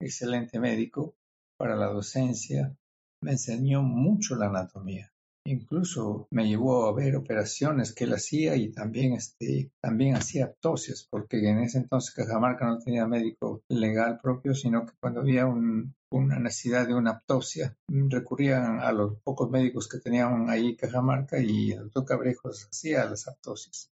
excelente 0.00 0.58
médico 0.58 1.16
para 1.56 1.76
la 1.76 1.86
docencia, 1.86 2.76
me 3.20 3.32
enseñó 3.32 3.82
mucho 3.82 4.34
la 4.34 4.46
anatomía. 4.46 5.13
Incluso 5.46 6.26
me 6.30 6.48
llevó 6.48 6.86
a 6.86 6.94
ver 6.94 7.16
operaciones 7.16 7.94
que 7.94 8.04
él 8.04 8.14
hacía 8.14 8.56
y 8.56 8.72
también, 8.72 9.12
este, 9.12 9.70
también 9.78 10.16
hacía 10.16 10.46
autopsias, 10.46 11.06
porque 11.10 11.36
en 11.46 11.58
ese 11.58 11.76
entonces 11.78 12.14
Cajamarca 12.14 12.66
no 12.66 12.78
tenía 12.78 13.06
médico 13.06 13.62
legal 13.68 14.20
propio, 14.22 14.54
sino 14.54 14.86
que 14.86 14.94
cuando 14.98 15.20
había 15.20 15.46
una 15.46 16.38
necesidad 16.38 16.86
de 16.86 16.94
una 16.94 17.10
autopsia, 17.10 17.76
recurrían 17.88 18.80
a 18.80 18.90
los 18.92 19.20
pocos 19.20 19.50
médicos 19.50 19.86
que 19.86 19.98
tenían 19.98 20.48
ahí 20.48 20.76
Cajamarca 20.76 21.38
y 21.38 21.72
el 21.72 21.90
doctor 21.90 22.06
Cabrejos 22.06 22.66
hacía 22.70 23.04
las 23.04 23.28
autopsias. 23.28 23.90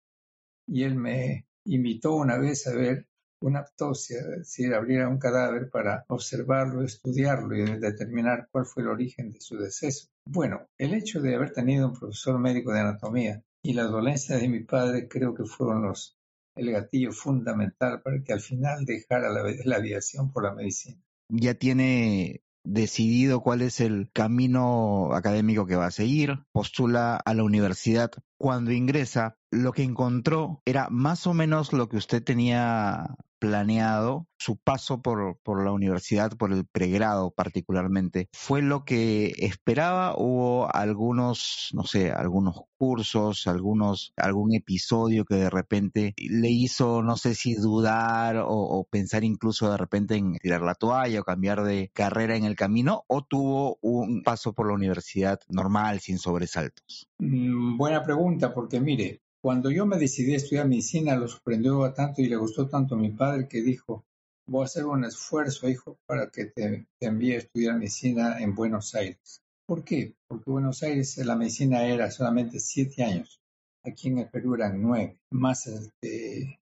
Y 0.67 0.83
él 0.83 0.95
me 0.95 1.47
invitó 1.65 2.13
una 2.15 2.37
vez 2.37 2.65
a 2.67 2.73
ver 2.73 3.07
una 3.41 3.59
autopsia, 3.59 4.19
es 4.19 4.37
decir, 4.37 4.73
abrir 4.73 5.05
un 5.05 5.17
cadáver 5.17 5.69
para 5.69 6.05
observarlo, 6.07 6.83
estudiarlo 6.83 7.57
y 7.57 7.77
determinar 7.77 8.47
cuál 8.51 8.65
fue 8.65 8.83
el 8.83 8.89
origen 8.89 9.33
de 9.33 9.41
su 9.41 9.57
deceso. 9.57 10.10
Bueno, 10.25 10.67
el 10.77 10.93
hecho 10.93 11.21
de 11.21 11.35
haber 11.35 11.51
tenido 11.51 11.87
un 11.87 11.93
profesor 11.93 12.39
médico 12.39 12.71
de 12.71 12.81
anatomía 12.81 13.43
y 13.63 13.73
la 13.73 13.83
dolencia 13.83 14.37
de 14.37 14.49
mi 14.49 14.63
padre 14.63 15.07
creo 15.07 15.33
que 15.33 15.45
fueron 15.45 15.83
los 15.83 16.17
el 16.55 16.71
gatillo 16.71 17.11
fundamental 17.11 18.01
para 18.01 18.21
que 18.23 18.33
al 18.33 18.41
final 18.41 18.85
dejara 18.85 19.29
la, 19.29 19.43
la 19.63 19.75
aviación 19.77 20.31
por 20.31 20.43
la 20.43 20.53
medicina. 20.53 21.01
Ya 21.29 21.53
tiene 21.53 22.43
decidido 22.63 23.41
cuál 23.41 23.61
es 23.61 23.79
el 23.79 24.11
camino 24.11 25.13
académico 25.13 25.65
que 25.65 25.75
va 25.75 25.87
a 25.87 25.91
seguir, 25.91 26.39
postula 26.51 27.15
a 27.15 27.33
la 27.33 27.43
universidad. 27.43 28.11
Cuando 28.41 28.71
ingresa, 28.71 29.37
lo 29.51 29.71
que 29.71 29.83
encontró 29.83 30.63
era 30.65 30.87
más 30.89 31.27
o 31.27 31.33
menos 31.35 31.73
lo 31.73 31.87
que 31.87 31.97
usted 31.97 32.23
tenía 32.23 33.15
planeado, 33.37 34.27
su 34.37 34.57
paso 34.57 35.01
por, 35.01 35.39
por 35.43 35.63
la 35.63 35.71
universidad, 35.71 36.37
por 36.37 36.51
el 36.51 36.65
pregrado 36.65 37.31
particularmente, 37.31 38.29
¿fue 38.33 38.61
lo 38.61 38.85
que 38.85 39.33
esperaba? 39.37 40.15
¿Hubo 40.15 40.73
algunos, 40.73 41.69
no 41.73 41.83
sé, 41.83 42.11
algunos 42.11 42.61
cursos, 42.77 43.45
algunos, 43.45 44.13
algún 44.15 44.55
episodio 44.55 45.25
que 45.25 45.35
de 45.35 45.49
repente 45.49 46.13
le 46.17 46.49
hizo, 46.49 47.03
no 47.03 47.17
sé 47.17 47.35
si 47.35 47.53
dudar 47.55 48.37
o, 48.37 48.47
o 48.49 48.83
pensar 48.85 49.23
incluso 49.23 49.69
de 49.69 49.77
repente 49.77 50.15
en 50.15 50.33
tirar 50.37 50.61
la 50.61 50.75
toalla 50.75 51.21
o 51.21 51.23
cambiar 51.23 51.63
de 51.63 51.91
carrera 51.93 52.35
en 52.35 52.45
el 52.45 52.55
camino? 52.55 53.03
¿O 53.07 53.23
tuvo 53.23 53.77
un 53.81 54.23
paso 54.23 54.53
por 54.53 54.67
la 54.67 54.73
universidad 54.73 55.39
normal, 55.49 55.99
sin 55.99 56.17
sobresaltos? 56.17 57.07
Mm, 57.17 57.77
buena 57.77 58.03
pregunta, 58.03 58.30
porque 58.53 58.79
mire, 58.79 59.21
cuando 59.41 59.71
yo 59.71 59.85
me 59.85 59.97
decidí 59.97 60.33
a 60.33 60.37
estudiar 60.37 60.67
medicina, 60.67 61.15
lo 61.15 61.27
sorprendió 61.27 61.91
tanto 61.93 62.21
y 62.21 62.27
le 62.27 62.35
gustó 62.35 62.67
tanto 62.67 62.95
a 62.95 62.97
mi 62.97 63.09
padre 63.09 63.47
que 63.47 63.61
dijo, 63.61 64.05
voy 64.47 64.61
a 64.61 64.65
hacer 64.65 64.85
un 64.85 65.03
esfuerzo, 65.03 65.67
hijo, 65.67 65.97
para 66.05 66.29
que 66.29 66.45
te, 66.45 66.85
envíe 66.99 67.33
a 67.33 67.37
estudiar 67.39 67.75
medicina 67.77 68.39
en 68.39 68.53
Buenos 68.53 68.93
Aires. 68.95 69.41
¿Por 69.65 69.83
qué? 69.83 70.15
Porque 70.27 70.51
Buenos 70.51 70.83
Aires 70.83 71.17
la 71.17 71.35
medicina 71.35 71.85
era 71.85 72.11
solamente 72.11 72.59
siete 72.59 73.03
años. 73.03 73.39
Aquí 73.83 74.09
en 74.09 74.19
el 74.19 74.29
Perú 74.29 74.55
eran 74.55 74.81
nueve, 74.81 75.17
más 75.31 75.67
el, 75.67 75.91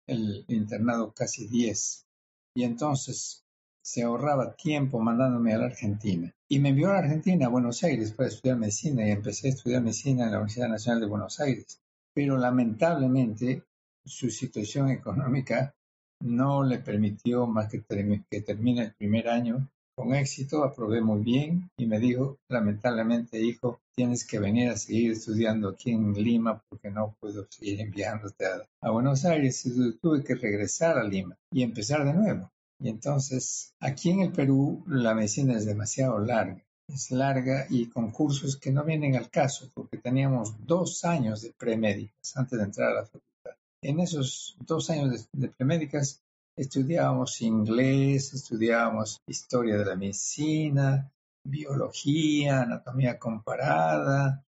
el 0.06 0.46
internado 0.48 1.12
casi 1.12 1.48
diez. 1.48 2.06
Y 2.54 2.64
entonces 2.64 3.44
se 3.82 4.04
ahorraba 4.04 4.56
tiempo 4.56 5.00
mandándome 5.00 5.54
a 5.54 5.58
la 5.58 5.66
Argentina. 5.66 6.34
Y 6.48 6.60
me 6.60 6.70
envió 6.70 6.90
a 6.90 6.94
la 6.94 7.00
Argentina, 7.00 7.46
a 7.46 7.50
Buenos 7.50 7.84
Aires, 7.84 8.12
para 8.12 8.30
estudiar 8.30 8.58
medicina 8.58 9.08
y 9.08 9.12
empecé 9.12 9.48
a 9.48 9.52
estudiar 9.52 9.82
medicina 9.82 10.26
en 10.26 10.32
la 10.32 10.38
Universidad 10.38 10.70
Nacional 10.70 11.02
de 11.02 11.08
Buenos 11.08 11.40
Aires 11.40 11.80
pero 12.20 12.38
lamentablemente 12.38 13.64
su 14.06 14.30
situación 14.30 14.90
económica 14.90 15.74
no 16.22 16.64
le 16.64 16.80
permitió 16.80 17.48
más 17.48 17.70
que, 17.70 17.82
que 18.30 18.42
termine 18.42 18.82
el 18.82 18.94
primer 18.94 19.30
año 19.30 19.70
con 19.96 20.14
éxito, 20.14 20.64
aprobé 20.64 21.02
muy 21.02 21.22
bien 21.22 21.70
y 21.78 21.86
me 21.86 22.00
dijo, 22.00 22.38
lamentablemente, 22.50 23.42
hijo, 23.42 23.80
tienes 23.96 24.26
que 24.26 24.40
venir 24.40 24.70
a 24.70 24.78
seguir 24.78 25.12
estudiando 25.12 25.70
aquí 25.70 25.92
en 25.92 26.14
Lima 26.14 26.62
porque 26.70 26.90
no 26.90 27.16
puedo 27.20 27.48
seguir 27.50 27.82
enviándote 27.82 28.46
a, 28.46 28.66
a 28.82 28.92
Buenos 28.92 29.26
Aires. 29.26 29.66
Y 29.66 29.98
tuve 30.00 30.24
que 30.24 30.36
regresar 30.36 30.98
a 30.98 31.04
Lima 31.04 31.38
y 31.52 31.64
empezar 31.64 32.06
de 32.06 32.14
nuevo. 32.14 32.50
Y 32.80 32.90
entonces, 32.90 33.74
aquí 33.80 34.12
en 34.12 34.22
el 34.22 34.32
Perú, 34.32 34.84
la 34.88 35.14
medicina 35.14 35.58
es 35.58 35.66
demasiado 35.66 36.20
larga 36.20 36.64
es 36.94 37.12
larga 37.12 37.68
y 37.70 37.88
con 37.88 38.12
cursos 38.12 38.58
que 38.58 38.72
no 38.72 38.84
vienen 38.84 39.16
al 39.16 39.30
caso, 39.30 39.70
porque 39.74 39.98
teníamos 39.98 40.54
dos 40.66 41.06
años 41.06 41.42
de 41.42 41.52
premédicas 41.52 42.36
antes 42.36 42.58
de 42.58 42.66
entrar 42.66 42.92
a 42.92 42.96
la 42.96 43.06
facultad. 43.06 43.56
En 43.82 44.00
esos 44.00 44.58
dos 44.60 44.90
años 44.90 45.28
de, 45.32 45.50
premédicas 45.50 46.22
estudiábamos 46.58 47.42
inglés, 47.42 48.34
estudiábamos 48.34 49.22
historia 49.28 49.78
de 49.78 49.86
la 49.86 49.96
medicina, 49.96 51.12
biología, 51.46 52.64
anatomía 52.64 53.18
comparada, 53.18 54.44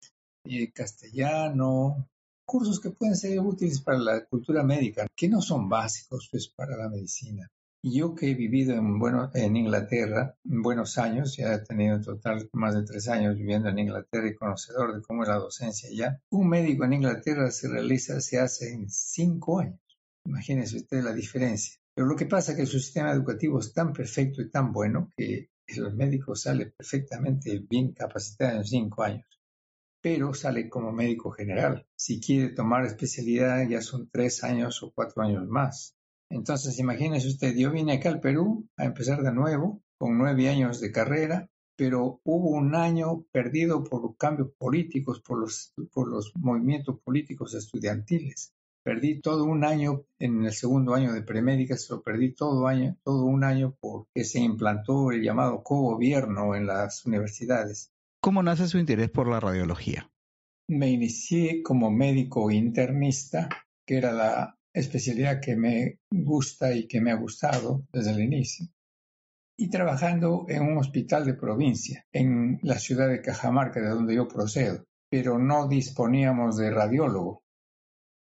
eh, 0.46 0.72
castellano, 0.72 2.08
cursos 2.46 2.80
que 2.80 2.90
pueden 2.90 3.16
ser 3.16 3.40
útiles 3.40 3.80
para 3.80 4.00
la 4.00 4.26
cultura 4.26 4.64
médica, 4.64 5.08
que 5.16 5.30
no 5.30 5.42
son 5.42 5.70
básicos 5.70 6.28
pues, 6.30 6.50
para 6.50 6.76
la 6.76 6.90
medicina. 6.90 7.50
Yo 7.84 8.14
que 8.14 8.32
he 8.32 8.36
vivido 8.36 8.76
en, 8.76 9.00
bueno, 9.00 9.32
en 9.34 9.56
Inglaterra 9.56 10.36
buenos 10.44 11.00
años, 11.00 11.36
ya 11.36 11.54
he 11.54 11.60
tenido 11.60 11.96
en 11.96 12.04
total 12.04 12.48
más 12.54 12.76
de 12.76 12.84
tres 12.84 13.08
años 13.08 13.36
viviendo 13.36 13.70
en 13.70 13.80
Inglaterra 13.80 14.28
y 14.28 14.36
conocedor 14.36 14.96
de 14.96 15.02
cómo 15.02 15.24
es 15.24 15.30
la 15.30 15.40
docencia 15.40 15.90
ya, 15.92 16.22
un 16.30 16.48
médico 16.48 16.86
en 16.86 16.94
Inglaterra 16.94 17.50
se 17.50 17.68
realiza, 17.68 18.22
se 18.22 18.40
hace 18.40 18.72
en 18.72 18.90
cinco 18.90 19.60
años. 19.60 19.80
Imagínense 20.26 20.78
usted 20.78 21.04
la 21.04 21.14
diferencia. 21.14 21.80
Pero 21.96 22.08
lo 22.08 22.16
que 22.16 22.28
pasa 22.28 22.52
es 22.52 22.58
que 22.60 22.66
su 22.68 22.80
sistema 22.80 23.12
educativo 23.12 23.60
es 23.60 23.74
tan 23.74 23.94
perfecto 23.94 24.42
y 24.42 24.52
tan 24.52 24.72
bueno 24.72 25.12
que 25.18 25.50
el 25.68 25.94
médico 25.96 26.36
sale 26.36 26.68
perfectamente 26.68 27.66
bien 27.68 27.94
capacitado 27.94 28.58
en 28.58 28.66
cinco 28.66 29.04
años 29.04 29.26
pero 30.02 30.34
sale 30.34 30.68
como 30.68 30.92
médico 30.92 31.32
general. 31.32 31.86
Si 31.96 32.20
quiere 32.20 32.50
tomar 32.50 32.86
especialidad 32.86 33.68
ya 33.70 33.82
son 33.82 34.10
tres 34.10 34.44
años 34.44 34.82
o 34.82 34.92
cuatro 34.92 35.22
años 35.22 35.48
más. 35.48 35.96
Entonces, 36.32 36.80
imagínese 36.80 37.28
usted, 37.28 37.56
yo 37.56 37.72
vine 37.72 37.94
acá 37.94 38.10
al 38.10 38.22
Perú 38.22 38.66
a 38.78 38.86
empezar 38.86 39.22
de 39.22 39.34
nuevo, 39.34 39.82
con 39.98 40.18
nueve 40.18 40.50
años 40.50 40.80
de 40.80 40.92
carrera, 40.92 41.50
pero 41.76 42.22
hubo 42.24 42.52
un 42.52 42.74
año 42.74 43.26
perdido 43.32 43.84
por 43.84 44.16
cambios 44.16 44.52
políticos, 44.58 45.22
por 45.22 45.40
los, 45.40 45.74
por 45.92 46.08
los 46.08 46.32
movimientos 46.36 47.00
políticos 47.02 47.54
estudiantiles. 47.54 48.54
Perdí 48.84 49.20
todo 49.20 49.44
un 49.44 49.64
año 49.64 50.06
en 50.20 50.46
el 50.46 50.54
segundo 50.54 50.96
año 50.96 51.14
de 51.14 51.22
premédica, 51.22 51.78
se 51.78 51.94
lo 51.94 52.02
perdí 52.02 52.34
todo 52.34 52.66
año, 52.66 52.98
todo 53.04 53.26
un 53.26 53.44
año 53.44 53.76
porque 53.80 54.24
se 54.24 54.40
implantó 54.40 55.12
el 55.12 55.22
llamado 55.22 55.62
cogobierno 55.64 56.56
en 56.56 56.66
las 56.66 57.06
universidades. 57.06 57.92
¿Cómo 58.22 58.42
nace 58.42 58.68
su 58.68 58.78
interés 58.78 59.10
por 59.10 59.28
la 59.28 59.40
radiología? 59.40 60.10
Me 60.68 60.90
inicié 60.90 61.62
como 61.62 61.92
médico 61.92 62.50
internista, 62.50 63.50
que 63.86 63.98
era 63.98 64.14
la 64.14 64.58
especialidad 64.74 65.42
que 65.42 65.56
me 65.56 66.00
gusta 66.12 66.74
y 66.74 66.88
que 66.88 67.02
me 67.02 67.12
ha 67.12 67.16
gustado 67.16 67.84
desde 67.92 68.12
el 68.12 68.22
inicio 68.22 68.68
y 69.62 69.70
trabajando 69.70 70.46
en 70.50 70.64
un 70.64 70.80
hospital 70.80 71.24
de 71.24 71.36
provincia, 71.36 72.04
en 72.12 72.60
la 72.64 72.80
ciudad 72.80 73.08
de 73.08 73.22
Cajamarca, 73.22 73.80
de 73.80 73.90
donde 73.90 74.16
yo 74.16 74.28
procedo, 74.28 74.86
pero 75.08 75.38
no 75.38 75.68
disponíamos 75.68 76.58
de 76.58 76.72
radiólogo. 76.72 77.44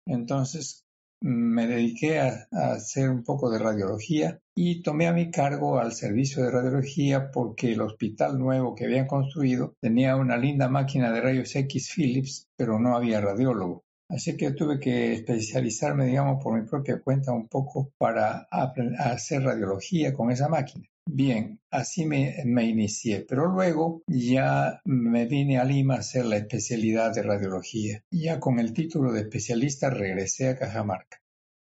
Entonces 0.07 0.85
me 1.23 1.67
dediqué 1.67 2.21
a, 2.21 2.49
hacer 2.51 3.09
un 3.09 3.25
poco 3.25 3.49
de 3.49 3.59
radiología 3.59 4.41
y 4.55 4.83
tomé 4.83 5.07
a 5.07 5.15
mi 5.15 5.31
cargo 5.31 5.79
al 5.79 5.93
servicio 5.93 6.43
de 6.43 6.51
radiología 6.51 7.31
porque 7.31 7.73
el 7.73 7.81
hospital 7.81 8.39
nuevo 8.39 8.75
que 8.75 8.85
habían 8.85 9.07
construido 9.07 9.75
tenía 9.81 10.17
una 10.17 10.37
linda 10.37 10.69
máquina 10.69 11.13
de 11.13 11.21
rayos 11.23 11.57
X 11.57 11.93
Philips, 11.95 12.49
pero 12.59 12.79
no 12.79 12.95
había 12.95 13.23
radiólogo. 13.23 13.85
Así 14.13 14.37
que 14.37 14.51
tuve 14.51 14.79
que 14.79 15.15
especializarme, 15.15 16.05
digamos, 16.05 16.45
por 16.45 16.61
mi 16.61 16.69
propia 16.69 17.01
cuenta 17.01 17.33
un 17.33 17.49
poco 17.49 17.93
para 17.97 18.47
hacer 18.51 19.43
radiología 19.43 20.13
con 20.13 20.31
esa 20.31 20.49
máquina. 20.49 20.85
Bien, 21.07 21.59
así 21.71 22.05
me, 22.05 22.45
inicié, 22.45 23.25
pero 23.27 23.47
luego 23.47 24.03
ya 24.07 24.83
me 24.85 25.25
vine 25.25 25.59
a 25.59 25.65
Lima 25.65 25.95
a 25.95 26.01
hacer 26.01 26.27
la 26.27 26.37
especialidad 26.37 27.15
de 27.15 27.23
radiología. 27.23 28.05
Ya 28.11 28.39
con 28.39 28.59
el 28.59 28.75
título 28.75 29.13
de 29.13 29.23
especialista 29.23 29.89
regresé 29.89 30.51
a 30.51 30.59
Cajamarca. 30.59 31.23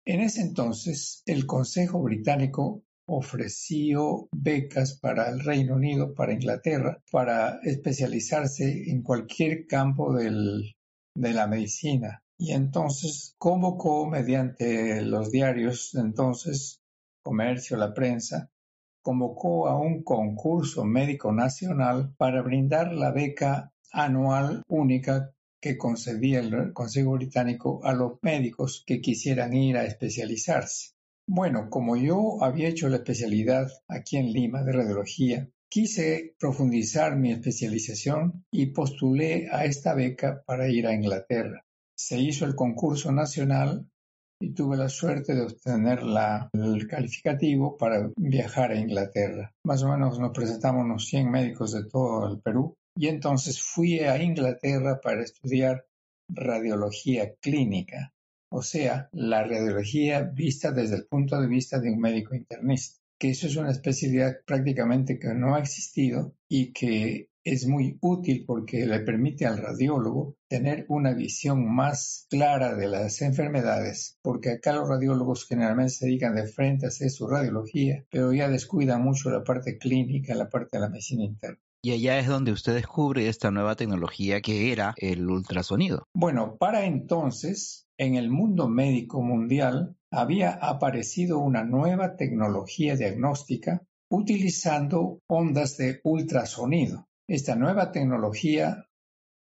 En 0.05 0.19
ese 0.19 0.41
entonces, 0.41 1.23
el 1.25 1.45
Consejo 1.45 2.01
Británico 2.01 2.83
ofreció 3.07 4.27
becas 4.33 4.99
para 4.99 5.29
el 5.29 5.39
Reino 5.39 5.75
Unido, 5.75 6.13
para 6.13 6.33
Inglaterra, 6.33 7.01
para 7.09 7.59
especializarse 7.63 8.91
en 8.91 9.01
cualquier 9.01 9.65
campo 9.65 10.13
de 10.13 10.63
la 11.15 11.47
medicina. 11.47 12.22
Y 12.37 12.51
entonces 12.51 13.35
convocó 13.37 14.07
mediante 14.07 15.01
los 15.01 15.31
diarios 15.31 15.95
entonces, 15.95 16.81
comercio, 17.21 17.77
la 17.77 17.93
prensa, 17.93 18.49
convocó 19.01 19.67
a 19.67 19.77
un 19.79 20.03
concurso 20.03 20.85
médico 20.85 21.31
nacional 21.31 22.13
para 22.17 22.41
brindar 22.41 22.93
la 22.93 23.11
beca 23.11 23.73
anual 23.91 24.63
única 24.67 25.33
que 25.61 25.77
concedía 25.77 26.39
el 26.39 26.73
Consejo 26.73 27.11
Británico 27.11 27.81
a 27.83 27.93
los 27.93 28.17
médicos 28.21 28.83
que 28.85 28.99
quisieran 28.99 29.53
ir 29.53 29.77
a 29.77 29.85
especializarse. 29.85 30.93
Bueno, 31.25 31.69
como 31.69 31.95
yo 31.95 32.43
había 32.43 32.67
hecho 32.67 32.89
la 32.89 32.97
especialidad 32.97 33.69
aquí 33.87 34.17
en 34.17 34.33
Lima 34.33 34.63
de 34.63 34.73
radiología, 34.73 35.49
quise 35.69 36.35
profundizar 36.37 37.15
mi 37.15 37.31
especialización 37.31 38.43
y 38.51 38.67
postulé 38.67 39.47
a 39.51 39.63
esta 39.63 39.93
beca 39.93 40.43
para 40.45 40.67
ir 40.67 40.85
a 40.85 40.93
Inglaterra. 40.93 41.63
Se 41.97 42.19
hizo 42.19 42.45
el 42.45 42.55
concurso 42.55 43.11
nacional 43.11 43.87
y 44.41 44.53
tuve 44.53 44.75
la 44.75 44.89
suerte 44.89 45.33
de 45.33 45.43
obtener 45.43 45.99
el 46.53 46.87
calificativo 46.87 47.77
para 47.77 48.11
viajar 48.17 48.71
a 48.71 48.79
Inglaterra. 48.79 49.53
Más 49.65 49.83
o 49.83 49.89
menos 49.89 50.19
nos 50.19 50.31
presentamos 50.31 50.83
unos 50.83 51.05
100 51.05 51.31
médicos 51.31 51.71
de 51.71 51.85
todo 51.85 52.33
el 52.33 52.41
Perú 52.41 52.75
y 52.97 53.07
entonces 53.07 53.61
fui 53.61 53.99
a 53.99 54.21
Inglaterra 54.21 54.99
para 55.01 55.23
estudiar 55.23 55.85
radiología 56.29 57.33
clínica, 57.41 58.13
o 58.51 58.61
sea, 58.61 59.09
la 59.11 59.43
radiología 59.43 60.21
vista 60.21 60.71
desde 60.71 60.97
el 60.97 61.05
punto 61.05 61.39
de 61.39 61.47
vista 61.47 61.79
de 61.79 61.91
un 61.91 61.99
médico 61.99 62.35
internista, 62.35 62.99
que 63.19 63.31
eso 63.31 63.47
es 63.47 63.55
una 63.55 63.71
especialidad 63.71 64.37
prácticamente 64.45 65.17
que 65.17 65.33
no 65.33 65.55
ha 65.55 65.59
existido 65.59 66.35
y 66.49 66.71
que 66.71 67.29
es 67.43 67.67
muy 67.67 67.97
útil 68.01 68.45
porque 68.45 68.85
le 68.85 68.99
permite 68.99 69.45
al 69.45 69.57
radiólogo 69.57 70.35
tener 70.47 70.85
una 70.87 71.13
visión 71.13 71.73
más 71.73 72.25
clara 72.29 72.75
de 72.75 72.87
las 72.87 73.21
enfermedades, 73.21 74.17
porque 74.21 74.51
acá 74.51 74.73
los 74.73 74.87
radiólogos 74.87 75.45
generalmente 75.45 75.93
se 75.93 76.05
dedican 76.05 76.35
de 76.35 76.47
frente 76.47 76.85
a 76.85 76.89
hacer 76.89 77.09
su 77.09 77.27
radiología, 77.27 78.05
pero 78.09 78.33
ya 78.33 78.49
descuidan 78.49 79.03
mucho 79.03 79.29
la 79.29 79.43
parte 79.43 79.77
clínica, 79.77 80.35
la 80.35 80.49
parte 80.49 80.77
de 80.77 80.81
la 80.81 80.89
medicina 80.89 81.23
interna. 81.23 81.59
Y 81.85 81.91
allá 81.91 82.17
es 82.17 82.27
donde 82.27 82.53
usted 82.53 82.73
descubre 82.73 83.27
esta 83.27 83.51
nueva 83.51 83.75
tecnología 83.75 84.39
que 84.39 84.71
era 84.71 84.93
el 84.95 85.29
ultrasonido. 85.29 86.07
Bueno, 86.13 86.55
para 86.57 86.85
entonces, 86.85 87.87
en 87.97 88.15
el 88.15 88.29
mundo 88.29 88.69
médico 88.69 89.21
mundial 89.21 89.97
había 90.09 90.53
aparecido 90.53 91.39
una 91.39 91.65
nueva 91.65 92.15
tecnología 92.15 92.95
diagnóstica 92.95 93.81
utilizando 94.09 95.19
ondas 95.27 95.75
de 95.75 95.99
ultrasonido. 96.03 97.07
Esta 97.27 97.55
nueva 97.55 97.91
tecnología, 97.91 98.85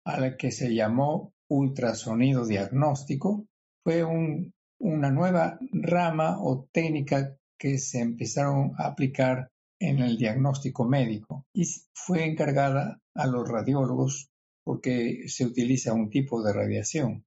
a 0.06 0.20
la 0.20 0.38
que 0.38 0.50
se 0.50 0.74
llamó 0.74 1.34
ultrasonido 1.50 2.46
diagnóstico, 2.46 3.46
fue 3.84 4.04
una 4.04 5.10
nueva 5.10 5.58
rama 5.72 6.38
o 6.40 6.66
técnica 6.72 7.36
que 7.58 7.78
se 7.78 8.00
empezaron 8.00 8.72
a 8.78 8.86
aplicar 8.86 9.50
en 9.80 9.98
el 9.98 10.16
diagnóstico 10.16 10.86
médico 10.86 11.44
y 11.52 11.66
fue 11.92 12.24
encargada 12.24 13.00
a 13.14 13.26
los 13.26 13.46
radiólogos 13.46 14.30
porque 14.64 15.24
se 15.28 15.44
utiliza 15.44 15.92
un 15.92 16.08
tipo 16.08 16.42
de 16.42 16.52
radiación. 16.54 17.24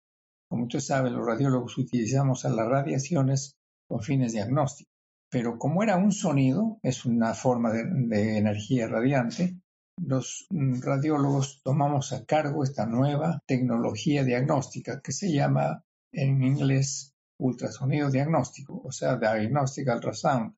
Como 0.50 0.64
usted 0.64 0.80
sabe, 0.80 1.12
los 1.12 1.26
radiólogos 1.26 1.78
utilizamos 1.78 2.44
las 2.46 2.68
radiaciones 2.68 3.58
con 3.88 4.02
fines 4.02 4.34
diagnósticos. 4.34 4.92
Pero 5.30 5.58
como 5.58 5.82
era 5.82 5.98
un 5.98 6.12
sonido, 6.12 6.80
es 6.84 7.06
una 7.06 7.34
forma 7.34 7.72
de 7.72 8.38
energía 8.38 8.88
radiante, 8.88 9.61
los 9.98 10.48
mm, 10.50 10.82
radiólogos 10.82 11.62
tomamos 11.64 12.14
a 12.14 12.26
cargo 12.26 12.64
esta 12.64 12.86
nueva 12.86 13.42
tecnología 13.46 14.24
diagnóstica 14.24 15.02
que 15.02 15.12
se 15.12 15.32
llama 15.32 15.84
en 16.12 16.44
inglés 16.44 17.14
ultrasonido 17.38 18.10
diagnóstico, 18.10 18.82
o 18.84 18.92
sea, 18.92 19.18
diagnostic 19.18 19.88
ultrasound, 19.88 20.56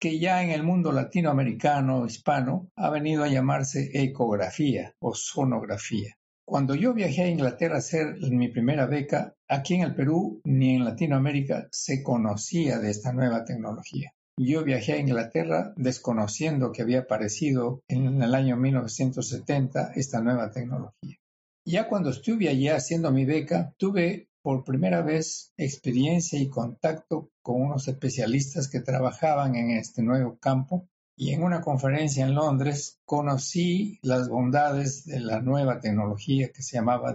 que 0.00 0.18
ya 0.18 0.42
en 0.42 0.50
el 0.50 0.62
mundo 0.62 0.90
latinoamericano 0.90 2.06
hispano 2.06 2.70
ha 2.76 2.90
venido 2.90 3.24
a 3.24 3.28
llamarse 3.28 3.90
ecografía 3.94 4.94
o 4.98 5.14
sonografía. 5.14 6.16
Cuando 6.44 6.74
yo 6.74 6.92
viajé 6.92 7.22
a 7.22 7.28
Inglaterra 7.28 7.76
a 7.76 7.78
hacer 7.78 8.16
mi 8.30 8.48
primera 8.48 8.86
beca, 8.86 9.34
aquí 9.48 9.74
en 9.74 9.82
el 9.82 9.94
Perú 9.94 10.40
ni 10.44 10.74
en 10.74 10.84
Latinoamérica 10.84 11.68
se 11.70 12.02
conocía 12.02 12.78
de 12.78 12.90
esta 12.90 13.12
nueva 13.12 13.44
tecnología. 13.44 14.12
Yo 14.38 14.64
viajé 14.64 14.94
a 14.94 14.98
Inglaterra 14.98 15.74
desconociendo 15.76 16.72
que 16.72 16.80
había 16.80 17.00
aparecido 17.00 17.82
en 17.86 18.22
el 18.22 18.34
año 18.34 18.56
1970 18.56 19.92
esta 19.94 20.22
nueva 20.22 20.50
tecnología. 20.50 21.18
Ya 21.66 21.86
cuando 21.86 22.10
estuve 22.10 22.48
allí 22.48 22.68
haciendo 22.68 23.12
mi 23.12 23.26
beca, 23.26 23.74
tuve 23.76 24.30
por 24.42 24.64
primera 24.64 25.02
vez 25.02 25.52
experiencia 25.58 26.40
y 26.40 26.48
contacto 26.48 27.30
con 27.42 27.60
unos 27.60 27.86
especialistas 27.88 28.68
que 28.68 28.80
trabajaban 28.80 29.54
en 29.54 29.72
este 29.72 30.02
nuevo 30.02 30.38
campo 30.38 30.88
y 31.14 31.32
en 31.32 31.42
una 31.42 31.60
conferencia 31.60 32.24
en 32.24 32.34
Londres 32.34 32.98
conocí 33.04 33.98
las 34.02 34.30
bondades 34.30 35.04
de 35.04 35.20
la 35.20 35.40
nueva 35.40 35.78
tecnología 35.78 36.50
que 36.50 36.62
se 36.62 36.76
llamaba 36.76 37.14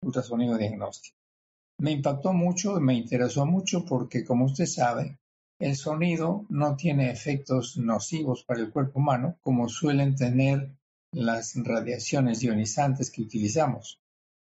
ultrasonido 0.00 0.56
diagnóstico. 0.56 1.16
Me 1.78 1.90
impactó 1.90 2.32
mucho 2.32 2.80
me 2.80 2.94
interesó 2.94 3.44
mucho 3.46 3.84
porque, 3.84 4.24
como 4.24 4.44
usted 4.44 4.66
sabe, 4.66 5.18
el 5.62 5.76
sonido 5.76 6.44
no 6.48 6.74
tiene 6.74 7.12
efectos 7.12 7.76
nocivos 7.76 8.42
para 8.42 8.58
el 8.58 8.72
cuerpo 8.72 8.98
humano 8.98 9.36
como 9.42 9.68
suelen 9.68 10.16
tener 10.16 10.72
las 11.12 11.54
radiaciones 11.54 12.42
ionizantes 12.42 13.12
que 13.12 13.22
utilizamos, 13.22 14.00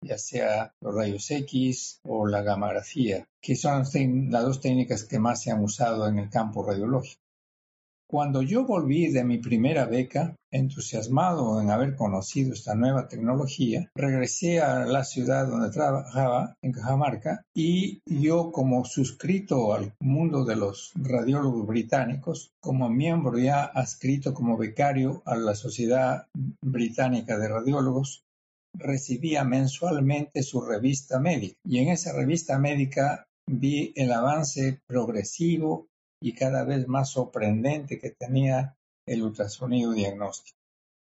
ya 0.05 0.19
sea 0.19 0.75
los 0.79 0.93
rayos 0.93 1.31
X 1.31 2.01
o 2.03 2.27
la 2.27 2.43
gamografía, 2.43 3.25
que 3.41 3.55
son 3.55 3.83
las 4.29 4.43
dos 4.43 4.61
técnicas 4.61 5.05
que 5.05 5.17
más 5.17 5.41
se 5.41 5.49
han 5.49 5.63
usado 5.63 6.07
en 6.07 6.19
el 6.19 6.29
campo 6.29 6.63
radiológico. 6.63 7.19
Cuando 8.07 8.43
yo 8.43 8.65
volví 8.65 9.11
de 9.11 9.23
mi 9.23 9.39
primera 9.39 9.85
beca, 9.85 10.35
entusiasmado 10.51 11.61
en 11.61 11.69
haber 11.69 11.95
conocido 11.95 12.53
esta 12.53 12.75
nueva 12.75 13.07
tecnología, 13.07 13.89
regresé 13.95 14.59
a 14.61 14.85
la 14.85 15.03
ciudad 15.03 15.47
donde 15.47 15.69
trabajaba, 15.69 16.55
en 16.61 16.71
Cajamarca, 16.71 17.43
y 17.55 18.01
yo 18.05 18.51
como 18.51 18.85
suscrito 18.85 19.73
al 19.73 19.93
mundo 19.99 20.45
de 20.45 20.55
los 20.55 20.91
radiólogos 20.95 21.67
británicos, 21.67 22.51
como 22.61 22.89
miembro 22.89 23.37
ya 23.37 23.63
adscrito 23.63 24.33
como 24.33 24.57
becario 24.57 25.21
a 25.25 25.35
la 25.35 25.55
Sociedad 25.55 26.27
Británica 26.61 27.37
de 27.37 27.47
Radiólogos, 27.47 28.23
recibía 28.73 29.43
mensualmente 29.43 30.43
su 30.43 30.61
revista 30.61 31.19
médica. 31.19 31.55
Y 31.65 31.79
en 31.79 31.89
esa 31.89 32.13
revista 32.13 32.57
médica 32.59 33.25
vi 33.49 33.93
el 33.95 34.11
avance 34.11 34.79
progresivo 34.87 35.87
y 36.21 36.33
cada 36.33 36.63
vez 36.63 36.87
más 36.87 37.11
sorprendente 37.11 37.99
que 37.99 38.11
tenía 38.11 38.75
el 39.07 39.23
ultrasonido 39.23 39.93
diagnóstico. 39.93 40.57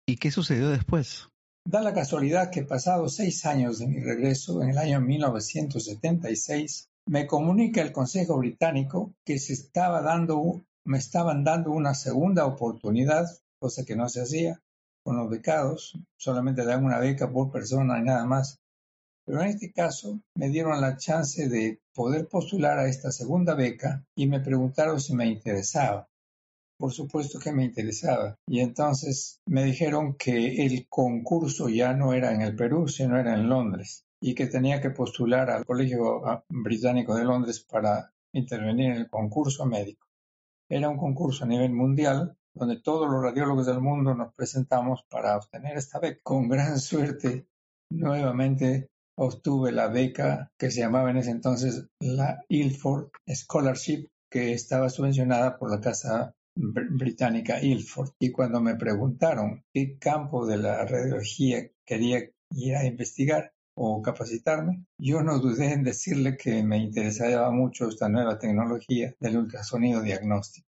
¿Y 0.08 0.18
qué 0.18 0.30
sucedió 0.30 0.70
después? 0.70 1.28
Da 1.68 1.82
la 1.82 1.96
casualidad 1.96 2.52
que 2.52 2.64
pasados 2.64 3.16
seis 3.16 3.44
años 3.48 3.80
de 3.80 3.88
mi 3.88 4.00
regreso, 4.00 4.62
en 4.62 4.70
el 4.70 4.78
año 4.78 5.02
1976, 5.02 6.90
me 7.08 7.26
comunica 7.26 7.82
el 7.82 7.92
Consejo 7.92 8.38
Británico 8.38 9.14
que 9.26 9.40
se 9.40 9.54
estaba 9.54 10.02
dando, 10.02 10.64
me 10.84 11.00
estaban 11.00 11.44
dando 11.44 11.72
una 11.72 11.96
segunda 11.96 12.46
oportunidad, 12.46 13.26
cosa 13.60 13.84
que 13.84 13.96
no 13.96 14.10
se 14.10 14.22
hacía 14.22 14.62
con 15.04 15.18
los 15.18 15.30
becados, 15.30 16.00
solamente 16.18 16.66
dan 16.66 16.84
una 16.84 16.98
beca 16.98 17.32
por 17.32 17.52
persona 17.52 18.00
y 18.00 18.04
nada 18.04 18.26
más. 18.26 18.60
Pero 19.26 19.42
en 19.42 19.50
este 19.50 19.72
caso 19.72 20.20
me 20.36 20.50
dieron 20.50 20.82
la 20.82 20.98
chance 20.98 21.48
de 21.48 21.80
poder 21.94 22.28
postular 22.28 22.80
a 22.80 22.88
esta 22.88 23.12
segunda 23.12 23.54
beca 23.54 24.04
y 24.16 24.28
me 24.28 24.40
preguntaron 24.40 25.00
si 25.00 25.16
me 25.16 25.28
interesaba. 25.28 26.08
Por 26.78 26.92
supuesto 26.92 27.40
que 27.40 27.54
me 27.54 27.64
interesaba. 27.64 28.36
Y 28.48 28.60
entonces 28.60 29.40
me 29.48 29.64
dijeron 29.64 30.16
que 30.16 30.66
el 30.66 30.88
concurso 30.90 31.70
ya 31.70 31.94
no 31.94 32.14
era 32.14 32.34
en 32.34 32.42
el 32.42 32.56
Perú, 32.56 32.88
sino 32.88 33.18
era 33.18 33.34
en 33.34 33.50
Londres 33.50 34.06
y 34.22 34.34
que 34.34 34.48
tenía 34.48 34.82
que 34.82 34.90
postular 34.90 35.50
al 35.50 35.66
Colegio 35.66 36.26
ah, 36.26 36.44
Británico 36.50 37.16
de 37.16 37.26
Londres 37.26 37.66
para 37.70 38.12
intervenir 38.34 38.92
en 38.92 38.98
el 38.98 39.10
concurso 39.10 39.66
médico. 39.66 40.08
Era 40.70 40.90
un 40.90 40.98
concurso 40.98 41.44
a 41.44 41.48
nivel 41.48 41.72
mundial 41.72 42.36
donde 42.56 42.82
todos 42.82 43.10
los 43.10 43.22
radiólogos 43.22 43.68
del 43.68 43.82
mundo 43.82 44.16
nos 44.16 44.34
presentamos 44.34 45.04
para 45.10 45.38
obtener 45.38 45.78
esta 45.78 46.00
beca. 46.00 46.22
Con 46.24 46.48
gran 46.50 46.80
suerte, 46.90 47.48
nuevamente 47.92 48.88
obtuve 49.18 49.72
la 49.72 49.88
beca 49.88 50.52
que 50.58 50.72
se 50.72 50.82
llamaba 50.82 51.12
en 51.12 51.18
ese 51.18 51.32
entonces 51.32 51.88
la 52.00 52.42
Ilford 52.50 53.10
Scholarship, 53.28 54.08
que 54.30 54.54
estaba 54.54 54.90
subvencionada 54.90 55.58
por 55.58 55.70
la 55.70 55.80
Casa 55.80 56.34
Británica 56.56 57.62
Ilford. 57.62 58.12
Y 58.20 58.32
cuando 58.32 58.62
me 58.62 58.76
preguntaron 58.76 59.63
qué 59.74 59.98
campo 59.98 60.46
de 60.46 60.58
la 60.58 60.86
radiología 60.86 61.70
quería 61.86 62.30
ir 62.52 62.76
a 62.76 62.86
investigar, 62.86 63.56
o 63.76 64.02
capacitarme, 64.02 64.86
yo 64.98 65.22
no 65.22 65.39
dudé 65.39 65.74
en 65.74 65.84
decirle 65.84 66.38
que 66.38 66.63
me 66.63 66.78
interesaba 66.78 67.52
mucho 67.52 67.89
esta 67.89 68.08
nueva 68.08 68.39
tecnología 68.39 69.13
del 69.20 69.38
ultrasonido 69.38 70.02
diagnóstico. 70.02 70.68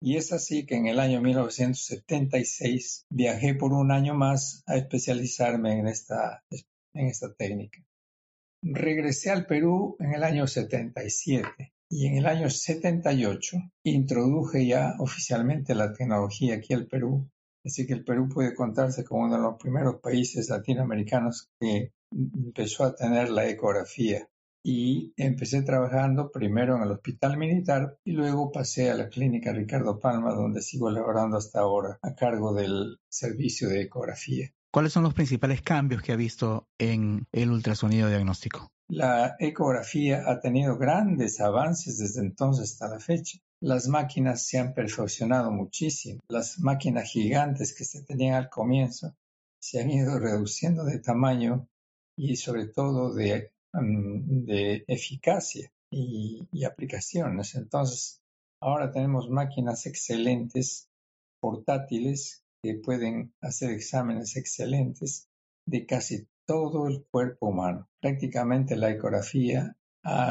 Y 0.00 0.16
es 0.16 0.32
así 0.32 0.66
que 0.66 0.76
en 0.76 0.86
el 0.86 1.00
año 1.00 1.22
1976 1.22 3.06
viajé 3.08 3.54
por 3.54 3.72
un 3.72 3.90
año 3.90 4.14
más 4.14 4.62
a 4.66 4.76
especializarme 4.76 5.78
en 5.78 5.86
esta, 5.88 6.44
en 6.92 7.06
esta 7.06 7.32
técnica. 7.32 7.82
Regresé 8.62 9.30
al 9.30 9.46
Perú 9.46 9.96
en 9.98 10.12
el 10.12 10.22
año 10.22 10.46
77 10.46 11.71
y 11.92 12.06
en 12.06 12.16
el 12.16 12.26
año 12.26 12.48
78 12.48 13.58
introduje 13.84 14.66
ya 14.66 14.94
oficialmente 14.98 15.74
la 15.74 15.92
tecnología 15.92 16.54
aquí 16.54 16.72
al 16.72 16.86
Perú. 16.86 17.28
Así 17.62 17.86
que 17.86 17.92
el 17.92 18.02
Perú 18.02 18.30
puede 18.30 18.54
contarse 18.54 19.04
como 19.04 19.24
uno 19.24 19.36
de 19.36 19.42
los 19.42 19.56
primeros 19.58 20.00
países 20.00 20.48
latinoamericanos 20.48 21.50
que 21.60 21.92
empezó 22.10 22.84
a 22.84 22.94
tener 22.94 23.28
la 23.28 23.46
ecografía 23.46 24.26
y 24.64 25.12
empecé 25.18 25.60
trabajando 25.62 26.32
primero 26.32 26.76
en 26.76 26.84
el 26.84 26.92
hospital 26.92 27.36
militar 27.36 27.98
y 28.04 28.12
luego 28.12 28.50
pasé 28.50 28.90
a 28.90 28.94
la 28.94 29.10
clínica 29.10 29.52
Ricardo 29.52 30.00
Palma 30.00 30.32
donde 30.32 30.62
sigo 30.62 30.90
laborando 30.90 31.36
hasta 31.36 31.60
ahora 31.60 31.98
a 32.00 32.14
cargo 32.14 32.54
del 32.54 33.00
servicio 33.10 33.68
de 33.68 33.82
ecografía. 33.82 34.48
¿Cuáles 34.72 34.94
son 34.94 35.02
los 35.02 35.12
principales 35.12 35.60
cambios 35.60 36.00
que 36.00 36.12
ha 36.12 36.16
visto 36.16 36.68
en 36.78 37.26
el 37.32 37.50
ultrasonido 37.50 38.08
diagnóstico? 38.08 38.72
La 38.88 39.36
ecografía 39.38 40.24
ha 40.26 40.40
tenido 40.40 40.76
grandes 40.76 41.40
avances 41.40 41.98
desde 41.98 42.20
entonces 42.20 42.72
hasta 42.72 42.88
la 42.88 43.00
fecha. 43.00 43.38
Las 43.60 43.88
máquinas 43.88 44.46
se 44.46 44.58
han 44.58 44.74
perfeccionado 44.74 45.50
muchísimo. 45.50 46.20
Las 46.28 46.58
máquinas 46.58 47.10
gigantes 47.10 47.74
que 47.74 47.84
se 47.84 48.02
tenían 48.02 48.34
al 48.34 48.50
comienzo 48.50 49.14
se 49.60 49.80
han 49.80 49.90
ido 49.90 50.18
reduciendo 50.18 50.84
de 50.84 50.98
tamaño 50.98 51.68
y 52.16 52.36
sobre 52.36 52.66
todo 52.66 53.14
de, 53.14 53.52
mm, 53.72 54.44
de 54.44 54.84
eficacia 54.88 55.70
y, 55.90 56.46
y, 56.50 56.64
aplicaciones. 56.64 57.54
Entonces, 57.54 58.20
ahora 58.60 58.90
tenemos 58.90 59.30
máquinas 59.30 59.86
excelentes, 59.86 60.88
portátiles, 61.40 62.42
que 62.62 62.74
pueden 62.74 63.32
hacer 63.40 63.70
exámenes 63.70 64.36
excelentes 64.36 65.28
de 65.66 65.84
casi 65.86 66.26
todo 66.46 66.88
el 66.88 67.04
cuerpo 67.10 67.48
humano. 67.48 67.88
Prácticamente 68.00 68.76
la 68.76 68.90
ecografía 68.90 69.76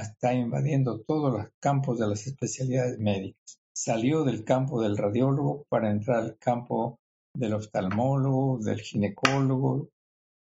está 0.02 0.34
invadiendo 0.34 1.02
todos 1.02 1.32
los 1.34 1.48
campos 1.60 2.00
de 2.00 2.08
las 2.08 2.28
especialidades 2.28 3.00
médicas. 3.00 3.60
Salió 3.74 4.24
del 4.24 4.44
campo 4.44 4.82
del 4.82 4.98
radiólogo 4.98 5.66
para 5.70 5.90
entrar 5.90 6.20
al 6.20 6.38
campo 6.38 7.00
del 7.34 7.54
oftalmólogo, 7.54 8.60
del 8.60 8.82
ginecólogo, 8.82 9.90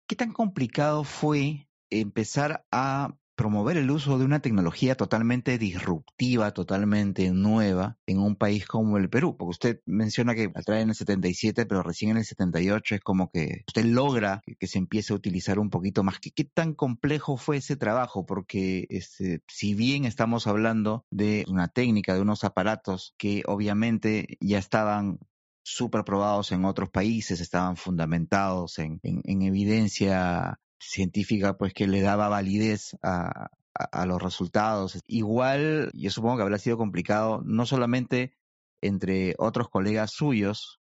¿Qué 0.09 0.17
tan 0.17 0.33
complicado 0.33 1.05
fue 1.05 1.69
empezar 1.91 2.65
a 2.73 3.15
promover 3.39 3.77
el 3.77 3.89
uso 3.91 4.19
de 4.19 4.25
una 4.25 4.41
tecnología 4.41 4.97
totalmente 4.97 5.59
disruptiva, 5.59 6.51
totalmente 6.51 7.31
nueva 7.31 7.97
en 8.05 8.19
un 8.19 8.35
país 8.35 8.67
como 8.67 8.99
el 8.99 9.09
Perú? 9.09 9.37
Porque 9.39 9.51
usted 9.51 9.81
menciona 9.87 10.35
que 10.35 10.51
la 10.53 10.63
trae 10.63 10.83
en 10.83 10.89
el 10.89 10.97
77, 10.97 11.65
pero 11.65 11.85
recién 11.85 12.11
en 12.11 12.17
el 12.17 12.25
78 12.25 12.97
es 12.97 13.01
como 13.01 13.31
que 13.31 13.63
usted 13.69 13.85
logra 13.85 14.43
que, 14.59 14.67
se 14.67 14.79
empiece 14.79 15.13
a 15.13 15.17
utilizar 15.17 15.61
un 15.61 15.71
poquito 15.71 16.03
más. 16.03 16.19
¿Qué, 16.19 16.45
tan 16.45 16.75
complejo 16.75 17.37
fue 17.37 17.59
ese 17.59 17.77
trabajo? 17.77 18.27
Porque 18.27 18.87
este, 18.91 19.41
si 19.47 19.75
bien 19.75 20.05
estamos 20.05 20.49
hablando 20.49 21.05
de 21.11 21.45
una 21.49 21.69
técnica, 21.69 22.15
de 22.15 22.23
unos 22.23 22.43
aparatos 22.43 23.15
que 23.19 23.45
obviamente 23.47 24.37
ya 24.41 24.59
estaban 24.59 25.21
súper 25.63 26.03
probados 26.03 26.51
en 26.51 26.65
otros 26.65 26.91
países, 26.91 27.41
estaban 27.41 27.77
fundamentados 27.77 28.79
en, 28.79 29.01
evidencia 29.03 30.59
científica, 30.79 31.57
pues 31.59 31.75
que 31.75 31.87
le 31.87 32.01
daba 32.01 32.29
validez 32.29 32.97
a, 33.03 33.51
los 34.07 34.21
resultados. 34.21 34.99
Igual, 35.07 35.91
yo 35.95 36.11
supongo 36.11 36.39
que 36.39 36.43
habrá 36.43 36.59
sido 36.59 36.77
complicado, 36.77 37.43
no 37.45 37.65
solamente 37.65 38.33
entre 38.81 39.35
otros 39.39 39.69
colegas 39.69 40.11
suyos, 40.13 40.78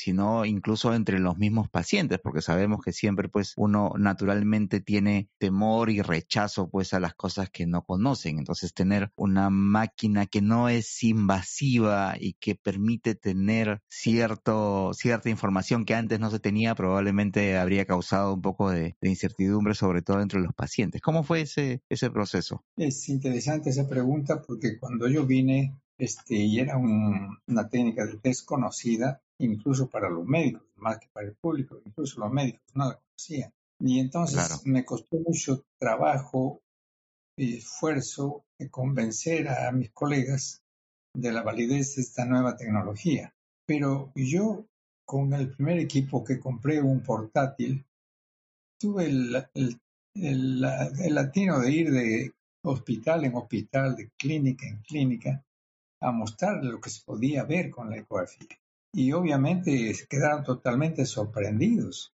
sino 0.00 0.46
incluso 0.46 0.94
entre 0.94 1.18
los 1.18 1.36
mismos 1.36 1.68
pacientes, 1.68 2.18
porque 2.22 2.40
sabemos 2.40 2.80
que 2.82 2.92
siempre 2.92 3.28
pues 3.28 3.52
uno 3.56 3.92
naturalmente 3.98 4.80
tiene 4.80 5.28
temor 5.38 5.90
y 5.90 6.00
rechazo 6.00 6.70
pues 6.70 6.94
a 6.94 7.00
las 7.00 7.14
cosas 7.14 7.50
que 7.50 7.66
no 7.66 7.84
conocen. 7.84 8.38
Entonces 8.38 8.72
tener 8.72 9.12
una 9.14 9.50
máquina 9.50 10.26
que 10.26 10.40
no 10.40 10.70
es 10.70 11.02
invasiva 11.02 12.14
y 12.18 12.32
que 12.34 12.54
permite 12.54 13.14
tener 13.14 13.82
cierto, 13.88 14.92
cierta 14.94 15.28
información 15.28 15.84
que 15.84 15.94
antes 15.94 16.18
no 16.18 16.30
se 16.30 16.40
tenía 16.40 16.74
probablemente 16.74 17.58
habría 17.58 17.84
causado 17.84 18.34
un 18.34 18.40
poco 18.40 18.70
de, 18.70 18.96
incertidumbre 19.02 19.74
sobre 19.74 20.02
todo 20.02 20.22
entre 20.22 20.40
los 20.40 20.54
pacientes. 20.54 21.02
¿Cómo 21.02 21.24
fue 21.24 21.42
ese, 21.42 21.82
ese 21.90 22.10
proceso? 22.10 22.64
Es 22.76 23.08
interesante 23.08 23.70
esa 23.70 23.86
pregunta 23.86 24.40
porque 24.40 24.78
cuando 24.78 25.08
yo 25.08 25.26
vine 25.26 25.76
este, 26.00 26.34
y 26.34 26.60
era 26.60 26.76
una 26.76 27.68
técnica 27.68 28.06
desconocida, 28.22 29.20
incluso 29.38 29.88
para 29.88 30.08
los 30.08 30.26
médicos, 30.26 30.62
más 30.76 30.98
que 30.98 31.08
para 31.12 31.26
el 31.26 31.34
público, 31.34 31.80
incluso 31.84 32.20
los 32.20 32.32
médicos 32.32 32.62
no 32.74 32.88
la 32.88 32.98
conocían. 32.98 33.52
Y 33.80 33.98
entonces 33.98 34.66
me 34.66 34.84
costó 34.84 35.18
mucho 35.18 35.64
trabajo 35.78 36.60
y 37.36 37.56
esfuerzo 37.56 38.44
de 38.58 38.68
convencer 38.68 39.48
a 39.48 39.72
mis 39.72 39.90
colegas 39.90 40.62
de 41.14 41.32
la 41.32 41.42
validez 41.42 41.96
de 41.96 42.02
esta 42.02 42.24
nueva 42.26 42.56
tecnología. 42.56 43.34
Pero 43.66 44.12
yo, 44.14 44.66
con 45.06 45.32
el 45.32 45.50
primer 45.54 45.78
equipo 45.78 46.22
que 46.22 46.38
compré, 46.38 46.82
un 46.82 47.02
portátil, 47.02 47.86
tuve 48.78 49.06
el, 49.06 49.46
el, 49.54 49.80
el 50.14 51.14
latino 51.14 51.60
de 51.60 51.70
ir 51.70 51.90
de 51.90 52.34
hospital 52.62 53.24
en 53.24 53.34
hospital, 53.34 53.96
de 53.96 54.10
clínica 54.18 54.66
en 54.66 54.82
clínica, 54.82 55.44
a 56.00 56.12
mostrar 56.12 56.64
lo 56.64 56.80
que 56.80 56.90
se 56.90 57.04
podía 57.04 57.44
ver 57.44 57.70
con 57.70 57.90
la 57.90 57.98
ecografía 57.98 58.60
y 58.92 59.12
obviamente 59.12 59.94
quedaron 60.08 60.44
totalmente 60.44 61.06
sorprendidos. 61.06 62.12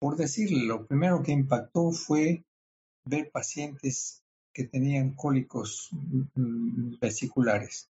Por 0.00 0.16
decirle, 0.16 0.64
lo 0.64 0.86
primero 0.86 1.22
que 1.22 1.32
impactó 1.32 1.90
fue 1.90 2.44
ver 3.04 3.30
pacientes 3.30 4.22
que 4.52 4.64
tenían 4.64 5.14
cólicos 5.14 5.90
mm, 6.34 6.98
vesiculares, 7.00 7.90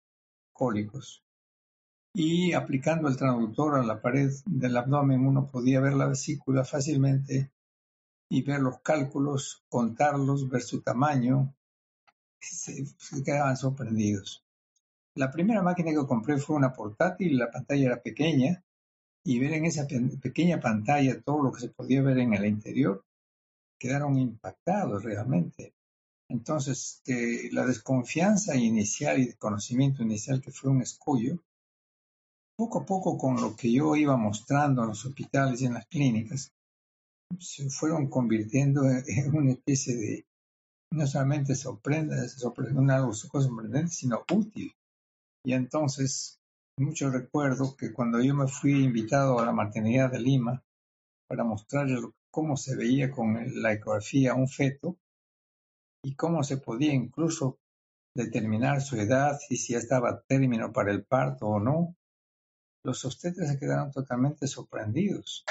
cólicos. 0.53 1.25
Y 2.15 2.53
aplicando 2.53 3.09
el 3.09 3.17
transductor 3.17 3.77
a 3.77 3.85
la 3.85 4.01
pared 4.01 4.31
del 4.47 4.77
abdomen 4.77 5.27
uno 5.27 5.51
podía 5.51 5.81
ver 5.81 5.95
la 5.95 6.07
vesícula 6.07 6.65
fácilmente 6.65 7.51
y 8.31 8.43
ver 8.43 8.61
los 8.61 8.81
cálculos, 8.81 9.65
contarlos, 9.69 10.49
ver 10.49 10.63
su 10.63 10.83
tamaño. 10.83 11.55
se 12.41 13.23
quedaban 13.25 13.57
sorprendidos. 13.57 14.48
La 15.19 15.33
primera 15.33 15.63
máquina 15.63 15.91
que 15.91 16.07
compré 16.07 16.39
fue 16.39 16.55
una 16.55 16.73
portátil, 16.73 17.39
la 17.39 17.51
pantalla 17.51 17.87
era 17.87 18.01
pequeña 18.01 18.63
y 19.25 19.41
ver 19.41 19.55
en 19.55 19.65
esa 19.65 19.85
pequeña 20.23 20.61
pantalla 20.61 21.21
todo 21.21 21.43
lo 21.43 21.51
que 21.51 21.63
se 21.63 21.71
podía 21.71 22.03
ver 22.03 22.19
en 22.19 22.35
el 22.35 22.47
interior, 22.47 23.05
quedaron 23.81 24.17
impactados 24.17 25.03
realmente. 25.03 25.75
Entonces, 26.31 27.03
la 27.51 27.67
desconfianza 27.67 28.55
inicial 28.55 29.19
y 29.19 29.25
el 29.25 29.37
conocimiento 29.37 30.05
inicial 30.05 30.41
que 30.41 30.53
fue 30.53 30.71
un 30.71 30.83
escollo, 30.83 31.43
poco 32.57 32.83
a 32.83 32.87
poco 32.87 33.19
con 33.19 33.41
lo 33.41 33.57
que 33.57 33.73
yo 33.73 33.97
iba 33.97 34.17
mostrando 34.17 34.83
en 34.83 34.91
los 34.91 35.05
hospitales 35.05 35.61
y 35.61 35.67
en 35.67 35.75
las 35.75 35.87
clínicas, 35.87 36.53
se 37.41 37.69
fueron 37.71 38.09
convirtiendo 38.09 38.89
en 38.89 39.35
una 39.35 39.51
especie 39.51 39.97
de 39.97 40.27
no 40.93 41.09
solamente 41.09 41.57
sorprende, 41.57 42.29
sorprende 42.29 42.79
una 42.79 43.01
cosa 43.01 43.29
sorprendente, 43.29 43.91
sino 43.91 44.23
útil. 44.33 44.73
Y 45.45 45.53
entonces, 45.55 46.39
mucho 46.79 47.11
recuerdo 47.11 47.77
que 47.77 47.93
cuando 47.93 48.21
yo 48.21 48.35
me 48.35 48.49
fui 48.49 48.85
invitado 48.85 49.39
a 49.39 49.47
la 49.47 49.53
maternidad 49.53 50.11
de 50.11 50.21
Lima 50.21 50.63
para 51.29 51.45
mostrarles 51.45 52.03
cómo 52.31 52.57
se 52.57 52.77
veía 52.77 53.11
con 53.11 53.63
la 53.63 53.73
ecografía 53.73 54.35
un 54.35 54.49
feto 54.49 54.97
y 56.05 56.15
cómo 56.15 56.43
se 56.43 56.59
podía 56.59 56.93
incluso 56.93 57.59
determinar 58.15 58.81
su 58.81 58.97
edad 58.97 59.39
y 59.49 59.57
si 59.57 59.75
estaba 59.75 60.23
término 60.23 60.73
para 60.73 60.91
el 60.91 61.05
parto 61.05 61.47
o 61.47 61.61
no, 61.61 61.97
los 62.85 63.05
obstetras 63.05 63.51
se 63.51 63.59
quedaron 63.59 63.91
totalmente 63.93 64.47
sorprendidos. 64.47 65.45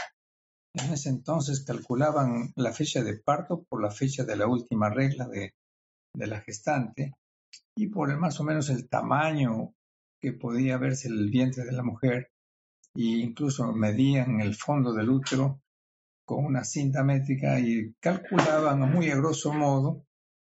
En 0.74 0.94
ese 0.94 1.10
entonces 1.10 1.64
calculaban 1.64 2.54
la 2.56 2.72
fecha 2.72 3.04
de 3.04 3.18
parto 3.18 3.64
por 3.64 3.82
la 3.82 3.92
fecha 3.92 4.24
de 4.24 4.36
la 4.36 4.48
última 4.48 4.90
regla 4.90 5.28
de, 5.28 5.54
la 6.14 6.42
gestante 6.42 7.14
y 7.76 7.88
por 7.88 8.10
el, 8.10 8.18
más 8.18 8.40
o 8.40 8.44
menos 8.44 8.70
el 8.70 8.90
tamaño 8.90 9.74
que 10.20 10.34
podía 10.34 10.78
verse 10.78 11.08
el 11.08 11.30
vientre 11.30 11.64
de 11.64 11.72
la 11.72 11.84
mujer 11.84 12.32
e 12.96 13.04
incluso 13.04 13.72
medían 13.74 14.42
el 14.42 14.56
fondo 14.56 14.94
del 14.94 15.10
útero 15.10 15.62
con 16.26 16.44
una 16.44 16.64
cinta 16.64 17.04
métrica 17.04 17.60
y 17.60 17.94
calculaban 18.00 18.92
muy 18.92 19.10
a 19.10 19.16
grosso 19.16 19.54
modo 19.54 20.08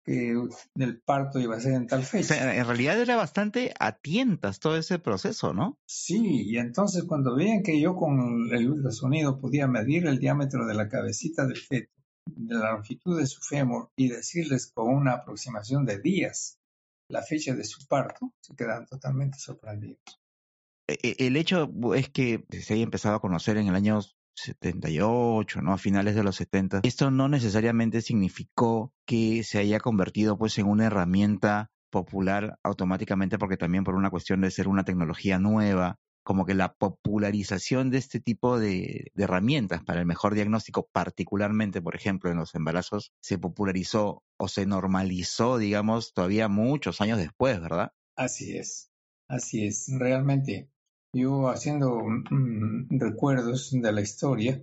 que 0.06 0.32
el 0.76 1.00
parto 1.00 1.40
iba 1.40 1.56
a 1.56 1.60
ser 1.60 1.74
en 1.74 1.88
tal 1.88 2.04
fecha. 2.04 2.54
en 2.54 2.64
realidad 2.64 3.00
era 3.00 3.16
bastante 3.16 3.74
a 3.80 3.90
tientas 3.90 4.60
todo 4.60 4.76
ese 4.76 5.00
proceso, 5.00 5.52
¿no? 5.52 5.80
Sí, 5.84 6.44
y 6.46 6.58
entonces 6.58 7.02
cuando 7.04 7.34
veían 7.34 7.64
que 7.64 7.80
yo 7.80 7.96
con 7.96 8.48
el 8.52 8.70
ultrasonido 8.70 9.40
podía 9.40 9.66
medir 9.66 10.06
el 10.06 10.20
diámetro 10.20 10.64
de 10.64 10.74
la 10.74 10.88
cabecita 10.88 11.44
del 11.44 11.56
feto, 11.56 11.92
de 12.24 12.54
la 12.54 12.72
longitud 12.72 13.18
de 13.18 13.26
su 13.26 13.42
fémur 13.42 13.90
y 13.96 14.08
decirles 14.08 14.68
con 14.72 14.94
una 14.94 15.14
aproximación 15.14 15.84
de 15.84 15.98
días 15.98 16.60
la 17.08 17.22
fecha 17.22 17.54
de 17.54 17.64
su 17.64 17.86
parto, 17.86 18.32
se 18.40 18.54
quedan 18.54 18.86
totalmente 18.86 19.38
sorprendidos. 19.38 20.20
E, 20.86 20.98
e, 21.02 21.26
el 21.26 21.36
hecho 21.36 21.70
es 21.94 22.08
que 22.10 22.44
se 22.50 22.74
haya 22.74 22.82
empezado 22.82 23.16
a 23.16 23.20
conocer 23.20 23.56
en 23.56 23.68
el 23.68 23.74
año 23.74 24.00
78, 24.34 25.62
¿no? 25.62 25.72
A 25.72 25.78
finales 25.78 26.14
de 26.14 26.22
los 26.22 26.36
70. 26.36 26.80
Esto 26.82 27.10
no 27.10 27.28
necesariamente 27.28 28.02
significó 28.02 28.92
que 29.06 29.42
se 29.42 29.58
haya 29.58 29.80
convertido 29.80 30.36
pues 30.36 30.58
en 30.58 30.66
una 30.66 30.86
herramienta 30.86 31.70
popular 31.90 32.58
automáticamente 32.62 33.38
porque 33.38 33.56
también 33.56 33.84
por 33.84 33.94
una 33.94 34.10
cuestión 34.10 34.42
de 34.42 34.50
ser 34.50 34.68
una 34.68 34.84
tecnología 34.84 35.38
nueva, 35.38 35.98
como 36.26 36.44
que 36.44 36.54
la 36.54 36.74
popularización 36.74 37.88
de 37.90 37.98
este 37.98 38.18
tipo 38.18 38.58
de, 38.58 39.12
herramientas 39.14 39.84
para 39.84 40.00
el 40.00 40.06
mejor 40.06 40.34
diagnóstico, 40.34 40.88
particularmente, 40.90 41.80
por 41.80 41.94
ejemplo, 41.94 42.32
en 42.32 42.36
los 42.36 42.56
embarazos, 42.56 43.12
se 43.22 43.38
popularizó 43.38 44.24
o 44.36 44.48
se 44.48 44.66
normalizó, 44.66 45.56
digamos, 45.56 46.12
todavía 46.12 46.48
muchos 46.48 47.00
años 47.00 47.18
después, 47.18 47.60
¿verdad? 47.60 47.92
Así 48.16 48.56
es, 48.56 48.90
así 49.28 49.68
es. 49.68 49.88
Realmente 49.96 50.68
yo 51.14 51.48
haciendo 51.48 52.02
recuerdos 52.90 53.70
de 53.70 53.92
la 53.92 54.00
historia, 54.00 54.60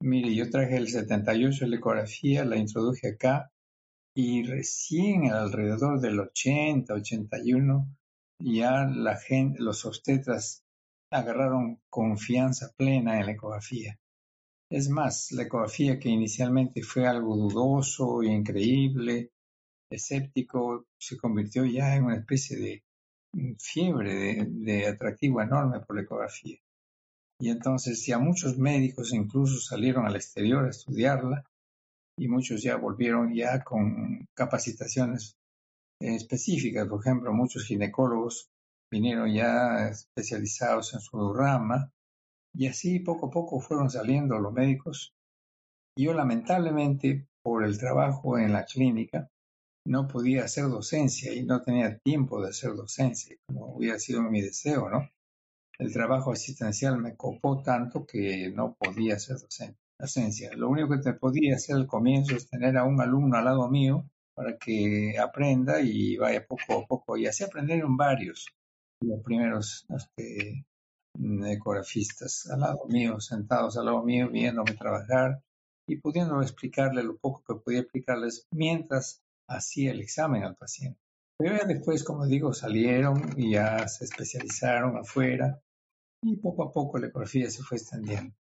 mire, 0.00 0.34
yo 0.34 0.48
traje 0.48 0.78
el 0.78 0.88
78 0.88 1.66
la 1.66 1.76
ecografía, 1.76 2.46
la 2.46 2.56
introduje 2.56 3.08
acá 3.08 3.52
y 4.16 4.42
recién 4.44 5.30
alrededor 5.30 6.00
del 6.00 6.18
80, 6.18 6.94
81, 6.94 7.94
ya 8.38 8.86
la 8.86 9.16
gente, 9.16 9.60
los 9.60 9.84
obstetras 9.84 10.63
agarraron 11.14 11.80
confianza 11.88 12.72
plena 12.76 13.18
en 13.20 13.26
la 13.26 13.32
ecografía. 13.32 13.98
Es 14.68 14.88
más, 14.88 15.30
la 15.30 15.44
ecografía 15.44 15.98
que 15.98 16.08
inicialmente 16.08 16.82
fue 16.82 17.06
algo 17.06 17.36
dudoso, 17.36 18.22
increíble, 18.22 19.30
escéptico, 19.88 20.86
se 20.98 21.16
convirtió 21.16 21.64
ya 21.64 21.94
en 21.94 22.04
una 22.04 22.16
especie 22.16 22.56
de 22.56 22.82
fiebre 23.58 24.46
de, 24.48 24.86
atractivo 24.86 25.40
enorme 25.40 25.80
por 25.80 25.96
la 25.96 26.02
ecografía. 26.02 26.58
Y 27.38 27.50
entonces 27.50 28.04
ya 28.06 28.18
muchos 28.18 28.58
médicos 28.58 29.12
incluso 29.12 29.60
salieron 29.60 30.06
al 30.06 30.16
exterior 30.16 30.64
a 30.64 30.70
estudiarla 30.70 31.44
y 32.16 32.26
muchos 32.28 32.62
ya 32.62 32.76
volvieron 32.76 33.34
ya 33.34 33.62
con 33.62 34.26
capacitaciones 34.34 35.36
específicas. 36.00 36.88
Por 36.88 37.00
ejemplo, 37.00 37.32
muchos 37.32 37.64
ginecólogos 37.64 38.48
vinieron 38.94 39.34
ya 39.34 39.88
especializados 39.88 40.94
en 40.94 41.00
su 41.00 41.34
rama 41.34 41.90
y 42.56 42.68
así 42.68 43.00
poco 43.00 43.26
a 43.26 43.30
poco 43.30 43.58
fueron 43.58 43.90
saliendo 43.90 44.38
los 44.38 44.52
médicos. 44.52 45.12
Yo 45.98 46.14
lamentablemente 46.14 47.26
por 47.42 47.64
el 47.64 47.76
trabajo 47.76 48.38
en 48.38 48.52
la 48.52 48.64
clínica 48.64 49.28
no 49.84 50.06
podía 50.06 50.44
hacer 50.44 50.66
docencia 50.68 51.34
y 51.34 51.42
no 51.42 51.60
tenía 51.60 51.98
tiempo 51.98 52.40
de 52.40 52.50
hacer 52.50 52.76
docencia, 52.76 53.36
como 53.48 53.74
hubiera 53.74 53.98
sido 53.98 54.22
mi 54.22 54.40
deseo, 54.40 54.88
¿no? 54.88 55.10
El 55.76 55.92
trabajo 55.92 56.30
asistencial 56.30 56.96
me 56.98 57.16
copó 57.16 57.62
tanto 57.64 58.06
que 58.06 58.52
no 58.54 58.76
podía 58.78 59.16
hacer 59.16 59.38
docencia. 59.98 60.52
Lo 60.54 60.68
único 60.68 60.90
que 60.90 61.02
te 61.02 61.14
podía 61.14 61.56
hacer 61.56 61.74
al 61.74 61.88
comienzo 61.88 62.36
es 62.36 62.48
tener 62.48 62.76
a 62.78 62.84
un 62.84 63.00
alumno 63.00 63.36
al 63.36 63.44
lado 63.46 63.68
mío 63.68 64.08
para 64.36 64.56
que 64.56 65.18
aprenda 65.18 65.80
y 65.80 66.16
vaya 66.16 66.46
poco 66.46 66.78
a 66.78 66.86
poco. 66.86 67.16
Y 67.16 67.26
así 67.26 67.42
aprendieron 67.42 67.96
varios, 67.96 68.46
los 69.04 69.22
primeros 69.22 69.86
este, 69.88 70.66
ecografistas 71.46 72.48
al 72.50 72.60
lado 72.60 72.86
mío, 72.88 73.20
sentados 73.20 73.76
al 73.76 73.86
lado 73.86 74.02
mío, 74.02 74.28
viéndome 74.30 74.72
trabajar 74.72 75.42
y 75.86 75.96
pudiendo 75.96 76.40
explicarle 76.40 77.02
lo 77.02 77.16
poco 77.16 77.42
que 77.46 77.60
podía 77.60 77.80
explicarles 77.80 78.46
mientras 78.50 79.22
hacía 79.48 79.92
el 79.92 80.00
examen 80.00 80.44
al 80.44 80.56
paciente. 80.56 80.98
Pero 81.36 81.56
ya 81.56 81.64
después, 81.64 82.04
como 82.04 82.26
digo, 82.26 82.52
salieron 82.52 83.34
y 83.36 83.52
ya 83.52 83.86
se 83.88 84.04
especializaron 84.04 84.96
afuera 84.96 85.60
y 86.22 86.36
poco 86.36 86.64
a 86.64 86.72
poco 86.72 86.98
la 86.98 87.08
ecografía 87.08 87.50
se 87.50 87.62
fue 87.62 87.76
extendiendo. 87.76 88.34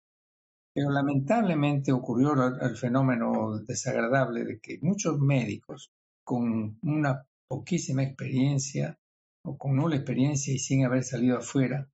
Pero 0.75 0.91
lamentablemente 0.91 1.93
ocurrió 1.93 2.35
el 2.61 2.77
fenómeno 2.77 3.59
desagradable 3.59 4.45
de 4.45 4.61
que 4.61 4.79
muchos 4.83 5.19
médicos 5.19 5.91
con 6.25 6.79
una 6.83 7.27
poquísima 7.49 8.05
experiencia 8.05 9.00
o 9.45 9.57
con 9.57 9.77
nula 9.77 9.97
experiencia 9.97 10.53
y 10.55 10.59
sin 10.59 10.85
haber 10.85 11.05
salido 11.05 11.39
afuera, 11.39 11.89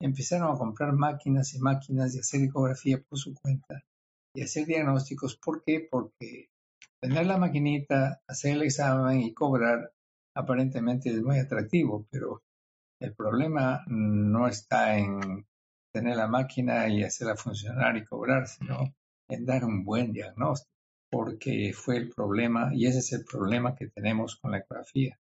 empezaron 0.00 0.54
a 0.54 0.58
comprar 0.58 0.92
máquinas 0.92 1.54
y 1.54 1.58
máquinas 1.58 2.14
y 2.14 2.20
hacer 2.20 2.42
ecografía 2.42 3.02
por 3.02 3.18
su 3.18 3.34
cuenta 3.34 3.82
y 4.34 4.42
hacer 4.42 4.66
diagnósticos. 4.66 5.36
¿Por 5.36 5.62
qué? 5.64 5.86
Porque 5.90 6.48
tener 7.00 7.26
la 7.26 7.38
maquinita, 7.38 8.22
hacer 8.26 8.56
el 8.56 8.62
examen 8.62 9.20
y 9.20 9.32
cobrar 9.32 9.92
aparentemente 10.36 11.10
es 11.10 11.22
muy 11.22 11.38
atractivo, 11.38 12.06
pero 12.10 12.42
el 13.00 13.14
problema 13.14 13.84
no 13.86 14.48
está 14.48 14.98
en 14.98 15.46
tener 15.92 16.16
la 16.16 16.26
máquina 16.26 16.88
y 16.88 17.04
hacerla 17.04 17.36
funcionar 17.36 17.96
y 17.96 18.04
cobrar, 18.04 18.48
sino 18.48 18.94
en 19.28 19.46
dar 19.46 19.64
un 19.64 19.84
buen 19.84 20.12
diagnóstico, 20.12 20.70
porque 21.10 21.72
fue 21.72 21.96
el 21.98 22.10
problema 22.10 22.70
y 22.74 22.86
ese 22.86 22.98
es 22.98 23.12
el 23.12 23.24
problema 23.24 23.76
que 23.76 23.88
tenemos 23.88 24.36
con 24.36 24.50
la 24.50 24.58
ecografía. 24.58 25.18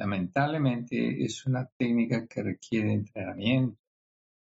Lamentablemente 0.00 1.22
es 1.22 1.44
una 1.44 1.66
técnica 1.76 2.26
que 2.26 2.42
requiere 2.42 2.90
entrenamiento, 2.90 3.76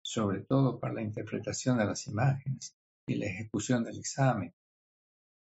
sobre 0.02 0.40
todo 0.40 0.80
para 0.80 0.94
la 0.94 1.02
interpretación 1.02 1.78
de 1.78 1.84
las 1.84 2.08
imágenes 2.08 2.74
y 3.06 3.14
la 3.14 3.26
ejecución 3.26 3.84
del 3.84 4.00
examen. 4.00 4.52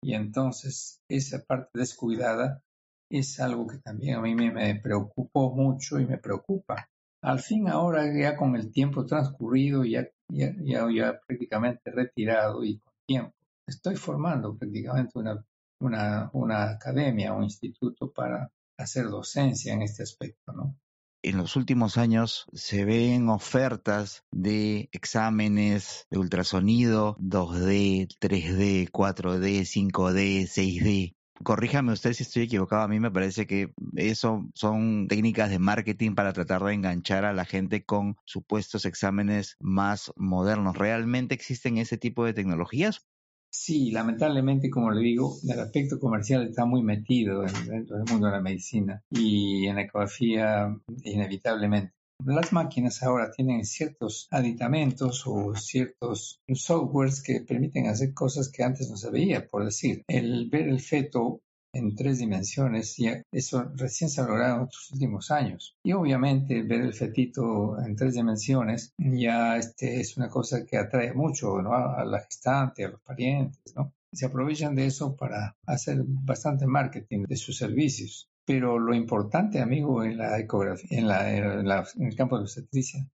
Y 0.02 0.14
entonces 0.14 1.00
esa 1.08 1.44
parte 1.44 1.78
descuidada 1.78 2.60
es 3.08 3.38
algo 3.38 3.68
que 3.68 3.78
también 3.78 4.16
a 4.16 4.20
mí 4.20 4.34
me, 4.34 4.74
preocupó 4.80 5.54
mucho 5.54 6.00
y 6.00 6.06
me 6.06 6.18
preocupa. 6.18 6.88
Al 7.22 7.38
fin 7.38 7.68
ahora 7.68 8.12
ya 8.12 8.36
con 8.36 8.56
el 8.56 8.72
tiempo 8.72 9.06
transcurrido, 9.06 9.84
ya, 9.84 10.08
ya, 10.28 11.20
prácticamente 11.24 11.88
retirado 11.92 12.64
y 12.64 12.80
con 12.80 12.94
tiempo, 13.06 13.36
estoy 13.64 13.94
formando 13.94 14.58
prácticamente 14.58 15.16
una, 15.20 15.44
una, 15.78 16.30
una 16.32 16.70
academia, 16.70 17.32
un 17.32 17.44
instituto 17.44 18.10
para 18.10 18.50
hacer 18.80 19.06
docencia 19.08 19.72
en 19.74 19.82
este 19.82 20.02
aspecto, 20.02 20.52
¿no? 20.52 20.76
en 21.22 21.36
los 21.36 21.56
últimos 21.56 21.98
años 21.98 22.46
se 22.52 22.84
ven 22.84 23.28
ofertas 23.28 24.24
de 24.30 24.88
exámenes 24.92 26.06
de 26.10 26.18
ultrasonido 26.18 27.16
2D, 27.18 28.08
3D, 28.18 28.90
4D, 28.90 29.64
5D, 29.64 30.46
6D. 30.46 31.14
Corríjame 31.42 31.92
usted 31.92 32.12
si 32.12 32.22
estoy 32.22 32.42
equivocado, 32.42 32.82
a 32.82 32.88
mí 32.88 33.00
me 33.00 33.10
parece 33.10 33.46
que 33.46 33.72
eso 33.96 34.46
son 34.54 35.08
técnicas 35.08 35.48
de 35.48 35.58
marketing 35.58 36.14
para 36.14 36.34
tratar 36.34 36.62
de 36.62 36.74
enganchar 36.74 37.24
a 37.24 37.32
la 37.32 37.46
gente 37.46 37.84
con 37.84 38.16
supuestos 38.26 38.84
exámenes 38.84 39.56
más 39.58 40.12
modernos. 40.16 40.76
¿Realmente 40.76 41.34
existen 41.34 41.78
ese 41.78 41.96
tipo 41.96 42.26
de 42.26 42.34
tecnologías? 42.34 43.06
Sí, 43.52 43.90
lamentablemente, 43.90 44.70
como 44.70 44.92
le 44.92 45.00
digo, 45.00 45.36
el 45.48 45.58
aspecto 45.58 45.98
comercial 45.98 46.46
está 46.46 46.64
muy 46.64 46.82
metido 46.82 47.42
dentro 47.42 47.96
del 47.96 48.06
mundo 48.08 48.26
de 48.26 48.32
la 48.32 48.40
medicina 48.40 49.02
y 49.10 49.66
en 49.66 49.74
la 49.74 49.82
ecografía 49.82 50.74
inevitablemente. 51.02 51.92
Las 52.24 52.52
máquinas 52.52 53.02
ahora 53.02 53.30
tienen 53.32 53.64
ciertos 53.64 54.28
aditamentos 54.30 55.24
o 55.26 55.54
ciertos 55.56 56.40
softwares 56.54 57.22
que 57.22 57.40
permiten 57.40 57.86
hacer 57.86 58.12
cosas 58.12 58.50
que 58.50 58.62
antes 58.62 58.90
no 58.90 58.96
se 58.96 59.10
veía, 59.10 59.46
por 59.48 59.64
decir, 59.64 60.04
el 60.06 60.48
ver 60.50 60.68
el 60.68 60.80
feto 60.80 61.40
en 61.72 61.94
tres 61.94 62.18
dimensiones 62.18 62.98
y 62.98 63.08
eso 63.30 63.64
recién 63.74 64.10
se 64.10 64.20
ha 64.20 64.26
logrado 64.26 64.56
en 64.56 64.62
otros 64.62 64.90
últimos 64.92 65.30
años. 65.30 65.76
Y 65.82 65.92
obviamente 65.92 66.62
ver 66.62 66.80
el 66.80 66.94
fetito 66.94 67.78
en 67.80 67.96
tres 67.96 68.14
dimensiones 68.14 68.92
ya 68.98 69.56
este, 69.56 70.00
es 70.00 70.16
una 70.16 70.28
cosa 70.28 70.64
que 70.64 70.76
atrae 70.76 71.12
mucho 71.12 71.58
a 71.58 72.04
la 72.04 72.20
gestante, 72.20 72.84
a 72.84 72.90
los 72.90 73.00
parientes, 73.00 73.74
¿no? 73.76 73.92
Se 74.12 74.26
aprovechan 74.26 74.74
de 74.74 74.86
eso 74.86 75.16
para 75.16 75.56
hacer 75.66 76.02
bastante 76.04 76.66
marketing 76.66 77.24
de 77.28 77.36
sus 77.36 77.56
servicios. 77.56 78.28
Pero 78.44 78.78
lo 78.78 78.94
importante, 78.94 79.60
amigo, 79.60 80.02
en 80.02 80.18
la 80.18 80.36
ecografía, 80.38 80.98
en, 80.98 81.08
en, 81.08 82.06
el 82.06 82.16
campo 82.16 82.36
de 82.36 82.42
obstetricia, 82.42 83.08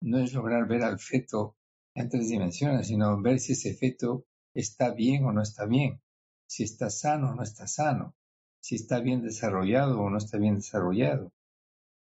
no 0.00 0.18
es 0.18 0.32
lograr 0.32 0.66
ver 0.66 0.82
al 0.84 0.98
feto 0.98 1.56
en 1.94 2.08
tres 2.08 2.28
dimensiones, 2.28 2.86
sino 2.86 3.20
ver 3.20 3.40
si 3.40 3.52
ese 3.52 3.74
feto 3.74 4.24
está 4.54 4.90
bien 4.90 5.24
o 5.24 5.32
no 5.32 5.42
está 5.42 5.66
bien, 5.66 6.00
si 6.48 6.64
está 6.64 6.90
sano 6.90 7.30
o 7.30 7.34
no 7.34 7.42
está 7.42 7.66
sano, 7.66 8.14
si 8.60 8.74
está 8.76 9.00
bien 9.00 9.22
desarrollado 9.22 10.00
o 10.00 10.10
no 10.10 10.18
está 10.18 10.38
bien 10.38 10.56
desarrollado, 10.56 11.32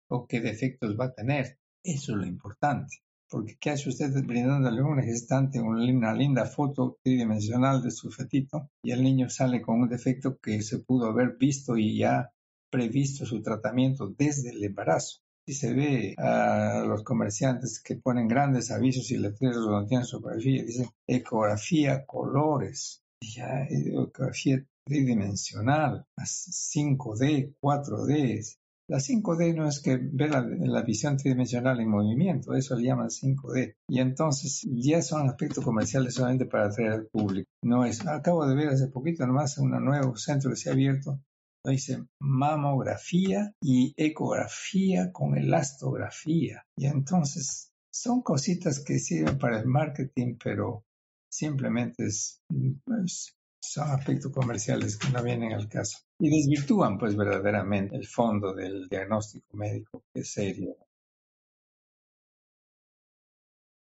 o 0.09 0.27
qué 0.27 0.41
defectos 0.41 0.99
va 0.99 1.07
a 1.07 1.15
tener. 1.15 1.59
Eso 1.85 2.13
es 2.13 2.19
lo 2.19 2.27
importante. 2.27 3.03
Porque 3.29 3.57
¿qué 3.61 3.71
hace 3.71 3.89
usted 3.91 4.11
brindándole 4.25 4.81
a 4.81 4.85
un 4.85 5.01
gestante 5.03 5.61
una 5.61 6.13
linda 6.13 6.47
foto 6.47 6.99
tridimensional 7.03 7.81
de 7.81 7.93
su 7.93 8.11
fetito 8.11 8.71
y 8.83 8.91
el 8.91 9.05
niño 9.05 9.31
sale 9.31 9.63
con 9.63 9.81
un 9.81 9.89
defecto 9.89 10.39
que 10.39 10.63
se 10.63 10.81
pudo 10.81 11.07
haber 11.07 11.37
visto 11.37 11.77
y 11.77 11.99
ya 11.99 12.33
previsto 12.71 13.25
su 13.27 13.41
tratamiento 13.41 14.09
desde 14.09 14.51
el 14.51 14.65
embarazo? 14.65 15.21
Si 15.47 15.55
se 15.55 15.73
ve 15.73 16.15
a 16.19 16.83
los 16.87 17.05
comerciantes 17.05 17.81
que 17.81 17.97
ponen 17.97 18.27
grandes 18.27 18.71
avisos 18.71 19.11
y 19.11 19.19
letreros 19.19 19.65
donde 19.65 19.89
tienen 19.89 20.07
su 20.07 20.19
ecografía, 20.19 20.65
dicen 20.65 20.89
ecografía 21.07 22.05
colores, 22.05 23.03
ya 23.21 23.67
ecografía 23.69 24.65
tridimensional, 24.85 26.07
5D, 26.17 27.55
4D. 27.61 28.57
La 28.89 28.99
5D 28.99 29.55
no 29.55 29.69
es 29.69 29.81
que 29.81 29.99
ve 30.03 30.29
la, 30.29 30.83
visión 30.83 31.17
tridimensional 31.17 31.79
en 31.81 31.89
movimiento, 31.89 32.55
eso 32.55 32.75
le 32.77 32.87
llaman 32.87 33.09
5D. 33.09 33.77
Y 33.89 34.01
entonces 34.01 34.67
ya 34.69 35.01
son 35.01 35.29
aspectos 35.29 35.65
comerciales 35.65 36.15
solamente 36.15 36.47
para 36.47 36.67
atraer 36.67 36.93
al 36.93 37.07
público. 37.07 37.49
No 37.63 37.85
es, 37.85 38.05
acabo 38.07 38.47
de 38.47 38.57
ver 38.57 38.69
hace 38.69 38.89
poquito 38.89 39.27
nomás 39.27 39.59
un 39.59 39.71
nuevo 39.71 40.17
centro 40.17 40.51
que 40.51 40.57
se 40.57 40.71
ha 40.71 40.73
abierto 40.73 41.21
dice 41.69 42.05
mamografía 42.21 43.53
y 43.61 43.93
ecografía 43.97 45.13
con 45.13 45.37
elastografía. 45.37 46.65
Y 46.77 46.87
entonces 46.87 47.73
son 47.93 48.23
cositas 48.23 48.81
que 48.81 48.99
sirven 48.99 49.39
para 49.39 49.61
el 49.61 49.67
marketing, 49.67 50.37
pero 50.43 50.85
simplemente 51.31 52.07
es, 52.07 52.43
pues, 52.85 53.37
son 53.63 53.91
aspectos 53.91 54.33
comerciales 54.33 54.99
que 54.99 55.11
no 55.11 55.23
vienen 55.23 55.53
al 55.53 55.69
caso. 55.69 55.99
Y 56.19 56.31
desvirtúan 56.31 56.99
pues 56.99 57.17
verdaderamente 57.17 57.97
el 57.97 58.07
fondo 58.07 58.55
del 58.55 58.89
diagnóstico 58.89 59.57
médico, 59.57 60.03
que 60.13 60.21
es 60.21 60.33
serio. 60.33 60.77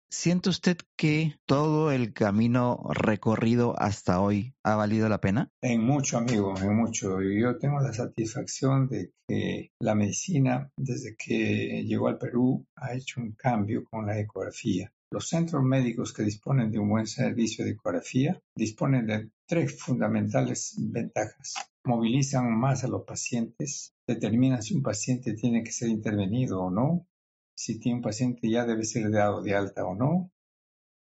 ¿Siente 0.09 0.49
usted 0.49 0.77
que 0.95 1.35
todo 1.45 1.91
el 1.91 2.13
camino 2.13 2.81
recorrido 2.89 3.75
hasta 3.77 4.19
hoy 4.19 4.55
ha 4.63 4.75
valido 4.75 5.09
la 5.09 5.19
pena? 5.19 5.51
En 5.61 5.83
mucho, 5.83 6.17
amigo, 6.17 6.55
en 6.57 6.75
mucho. 6.75 7.21
Yo 7.21 7.57
tengo 7.57 7.79
la 7.81 7.93
satisfacción 7.93 8.87
de 8.87 9.11
que 9.27 9.71
la 9.79 9.95
medicina, 9.95 10.71
desde 10.75 11.15
que 11.17 11.83
llegó 11.85 12.07
al 12.07 12.17
Perú, 12.17 12.65
ha 12.77 12.95
hecho 12.95 13.21
un 13.21 13.33
cambio 13.33 13.83
con 13.83 14.07
la 14.07 14.17
ecografía. 14.19 14.91
Los 15.09 15.29
centros 15.29 15.63
médicos 15.63 16.11
que 16.11 16.23
disponen 16.23 16.69
de 16.69 16.79
un 16.79 16.89
buen 16.89 17.07
servicio 17.07 17.63
de 17.63 17.71
ecografía 17.71 18.41
disponen 18.55 19.07
de 19.07 19.31
tres 19.45 19.81
fundamentales 19.81 20.75
ventajas. 20.77 21.53
Movilizan 21.85 22.51
más 22.51 22.83
a 22.83 22.89
los 22.89 23.03
pacientes, 23.03 23.93
determinan 24.05 24.61
si 24.61 24.75
un 24.75 24.83
paciente 24.83 25.33
tiene 25.33 25.63
que 25.63 25.71
ser 25.71 25.87
intervenido 25.87 26.61
o 26.61 26.69
no, 26.69 27.07
si 27.55 27.79
un 27.89 28.01
paciente 28.01 28.49
ya 28.49 28.65
debe 28.65 28.83
ser 28.83 29.09
dado 29.09 29.41
de 29.41 29.55
alta 29.55 29.85
o 29.85 29.95
no. 29.95 30.29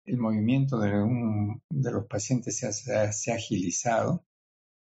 El 0.05 0.17
movimiento 0.17 0.77
de, 0.77 0.91
los 1.69 2.05
pacientes 2.05 2.57
se 2.57 3.31
ha, 3.31 3.33
agilizado 3.33 4.25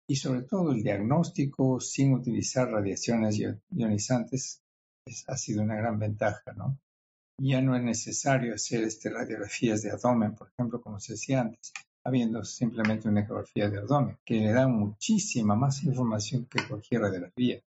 y 0.08 0.16
sobre 0.16 0.42
todo 0.42 0.72
el 0.72 0.82
diagnóstico 0.82 1.80
sin 1.80 2.14
utilizar 2.14 2.70
radiaciones 2.70 3.38
ionizantes 3.70 4.62
ha 5.26 5.36
sido 5.36 5.62
una 5.62 5.74
gran 5.74 5.98
ventaja, 5.98 6.52
¿no? 6.56 6.78
Ya 7.38 7.60
no 7.60 7.74
es 7.76 7.82
necesario 7.82 8.54
hacer 8.54 8.84
este, 8.84 9.10
radiografías 9.10 9.82
de 9.82 9.90
abdomen, 9.90 10.34
por 10.34 10.48
ejemplo, 10.48 10.80
como 10.80 11.00
se 11.00 11.14
hacía 11.14 11.40
antes, 11.40 11.72
habiendo 12.04 12.44
simplemente 12.44 13.08
una 13.08 13.20
ecografía 13.20 13.68
de 13.68 13.78
abdomen, 13.78 14.18
que 14.24 14.34
le 14.34 14.52
da 14.52 14.68
muchísima 14.68 15.54
más 15.56 15.82
información 15.84 16.46
que 16.46 16.66
cualquier 16.66 17.02
radiografía. 17.02 17.60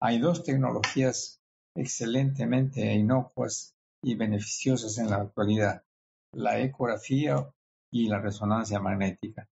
Hay 0.00 0.18
dos 0.18 0.42
tecnologías 0.42 1.40
excelentemente 1.74 2.92
inocuas 2.92 3.74
y 4.02 4.14
beneficiosas 4.14 4.98
en 4.98 5.10
la 5.10 5.16
actualidad, 5.16 5.84
la 6.32 6.58
ecografía 6.60 7.48
y 7.90 8.08
la 8.08 8.18
resonancia 8.20 8.80
magnética. 8.80 9.48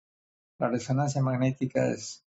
La 0.60 0.70
resonancia 0.70 1.22
magnética 1.22 1.88
es, 1.90 2.26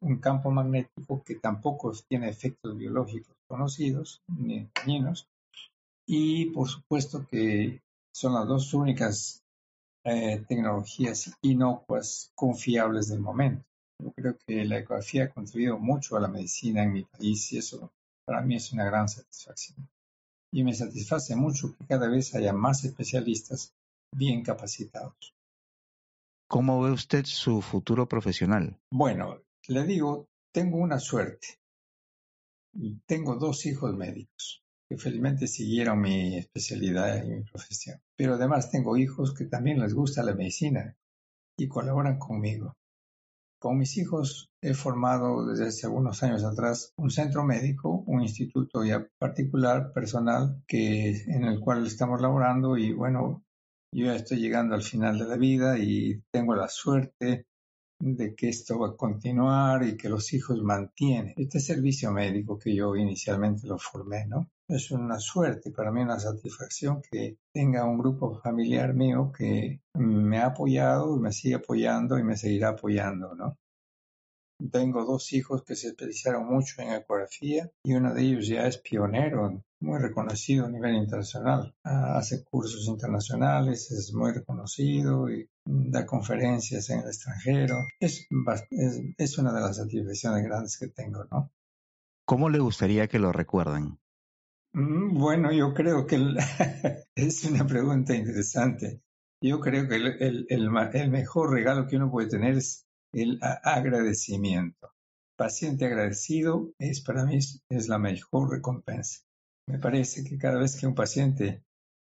un 0.00 0.18
campo 0.18 0.50
magnético 0.50 1.22
que 1.24 1.36
tampoco 1.36 1.92
tiene 2.06 2.28
efectos 2.28 2.76
biológicos 2.76 3.34
conocidos 3.48 4.22
ni 4.26 4.68
dañinos 4.74 5.26
y 6.06 6.46
por 6.50 6.68
supuesto 6.68 7.26
que 7.26 7.82
son 8.12 8.34
las 8.34 8.46
dos 8.46 8.72
únicas 8.72 9.44
eh, 10.04 10.44
tecnologías 10.48 11.32
inocuas 11.42 12.30
confiables 12.34 13.08
del 13.08 13.20
momento. 13.20 13.64
Yo 13.98 14.12
creo 14.12 14.38
que 14.46 14.64
la 14.64 14.78
ecografía 14.78 15.24
ha 15.24 15.30
contribuido 15.30 15.78
mucho 15.78 16.16
a 16.16 16.20
la 16.20 16.28
medicina 16.28 16.84
en 16.84 16.92
mi 16.92 17.04
país 17.04 17.52
y 17.52 17.58
eso 17.58 17.92
para 18.24 18.40
mí 18.40 18.56
es 18.56 18.72
una 18.72 18.84
gran 18.84 19.08
satisfacción. 19.08 19.88
Y 20.52 20.62
me 20.62 20.74
satisface 20.74 21.34
mucho 21.34 21.76
que 21.76 21.86
cada 21.86 22.08
vez 22.08 22.34
haya 22.34 22.52
más 22.52 22.84
especialistas 22.84 23.74
bien 24.14 24.42
capacitados. 24.42 25.34
¿Cómo 26.48 26.80
ve 26.80 26.92
usted 26.92 27.24
su 27.24 27.60
futuro 27.60 28.06
profesional? 28.06 28.78
Bueno, 28.90 29.42
le 29.66 29.82
digo, 29.84 30.28
tengo 30.52 30.78
una 30.78 31.00
suerte. 31.00 31.58
Tengo 33.06 33.34
dos 33.36 33.66
hijos 33.66 33.94
médicos 33.94 34.62
que 34.88 34.98
felizmente 34.98 35.46
siguieron 35.48 36.00
mi 36.00 36.36
especialidad 36.36 37.22
y 37.24 37.28
mi 37.28 37.42
profesión. 37.42 38.00
Pero 38.16 38.34
además 38.34 38.70
tengo 38.70 38.96
hijos 38.96 39.34
que 39.34 39.44
también 39.44 39.80
les 39.80 39.94
gusta 39.94 40.22
la 40.22 40.34
medicina 40.34 40.96
y 41.58 41.68
colaboran 41.68 42.18
conmigo. 42.18 42.74
Con 43.58 43.78
mis 43.78 43.96
hijos 43.96 44.50
he 44.62 44.74
formado 44.74 45.46
desde 45.46 45.68
hace 45.68 45.86
algunos 45.86 46.22
años 46.22 46.44
atrás 46.44 46.92
un 46.98 47.10
centro 47.10 47.42
médico, 47.42 48.04
un 48.06 48.20
instituto 48.22 48.84
ya 48.84 49.08
particular, 49.18 49.92
personal, 49.92 50.62
que, 50.68 51.22
en 51.26 51.44
el 51.44 51.58
cual 51.58 51.86
estamos 51.86 52.20
laborando 52.20 52.76
y 52.76 52.92
bueno, 52.92 53.42
yo 53.92 54.06
ya 54.06 54.14
estoy 54.14 54.38
llegando 54.38 54.74
al 54.74 54.82
final 54.82 55.18
de 55.18 55.24
la 55.24 55.36
vida 55.36 55.78
y 55.78 56.22
tengo 56.30 56.54
la 56.54 56.68
suerte 56.68 57.46
de 57.98 58.34
que 58.34 58.50
esto 58.50 58.78
va 58.78 58.88
a 58.88 58.96
continuar 58.96 59.82
y 59.84 59.96
que 59.96 60.10
los 60.10 60.32
hijos 60.34 60.62
mantienen 60.62 61.32
este 61.36 61.60
servicio 61.60 62.12
médico 62.12 62.58
que 62.58 62.74
yo 62.74 62.94
inicialmente 62.94 63.66
lo 63.66 63.78
formé, 63.78 64.26
¿no? 64.26 64.50
Es 64.68 64.90
una 64.90 65.20
suerte, 65.20 65.70
para 65.70 65.92
mí 65.92 66.00
una 66.00 66.18
satisfacción 66.18 67.00
que 67.00 67.38
tenga 67.52 67.84
un 67.84 67.98
grupo 67.98 68.40
familiar 68.40 68.94
mío 68.94 69.30
que 69.30 69.80
me 69.94 70.38
ha 70.38 70.46
apoyado, 70.46 71.16
me 71.16 71.32
sigue 71.32 71.54
apoyando 71.54 72.18
y 72.18 72.24
me 72.24 72.36
seguirá 72.36 72.70
apoyando, 72.70 73.34
¿no? 73.34 73.56
Tengo 74.72 75.04
dos 75.04 75.32
hijos 75.34 75.62
que 75.64 75.76
se 75.76 75.88
especializaron 75.88 76.46
mucho 76.46 76.80
en 76.80 76.92
ecografía 76.92 77.70
y 77.84 77.92
uno 77.92 78.14
de 78.14 78.22
ellos 78.22 78.48
ya 78.48 78.66
es 78.66 78.78
pionero, 78.78 79.62
muy 79.80 80.00
reconocido 80.00 80.64
a 80.66 80.70
nivel 80.70 80.94
internacional. 80.94 81.74
Ah, 81.84 82.16
hace 82.16 82.42
cursos 82.42 82.86
internacionales, 82.88 83.90
es 83.92 84.14
muy 84.14 84.32
reconocido 84.32 85.30
y 85.30 85.48
da 85.64 86.06
conferencias 86.06 86.88
en 86.90 87.00
el 87.00 87.06
extranjero. 87.06 87.76
Es, 88.00 88.26
es, 89.18 89.38
una 89.38 89.52
de 89.52 89.60
las 89.60 89.76
satisfacciones 89.76 90.44
grandes 90.44 90.78
que 90.78 90.88
tengo, 90.88 91.24
¿no? 91.30 91.52
¿Cómo 92.24 92.48
le 92.48 92.58
gustaría 92.58 93.06
que 93.06 93.18
lo 93.18 93.30
recuerden? 93.32 93.98
Mm, 94.76 95.18
bueno, 95.18 95.52
yo 95.52 95.72
creo 95.72 96.06
que 96.06 96.16
es 97.14 97.44
una 97.44 97.66
pregunta 97.66 98.14
interesante. 98.14 99.00
Yo 99.42 99.58
creo 99.58 99.88
que 99.88 99.96
el, 99.96 100.46
el, 100.50 101.10
mejor 101.10 101.52
regalo 101.52 101.86
que 101.86 101.96
uno 101.96 102.10
puede 102.10 102.28
tener 102.28 102.58
es 102.58 102.86
el 103.14 103.38
agradecimiento. 103.40 104.92
Paciente 105.38 105.86
agradecido 105.86 106.72
es 106.78 107.00
para 107.00 107.24
mí 107.24 107.38
es 107.38 107.88
la 107.88 107.98
mejor 107.98 108.50
recompensa. 108.50 109.22
Me 109.66 109.78
parece 109.78 110.24
que 110.24 110.36
cada 110.36 110.58
vez 110.60 110.78
que 110.78 110.86
un 110.86 110.94
paciente 110.94 111.64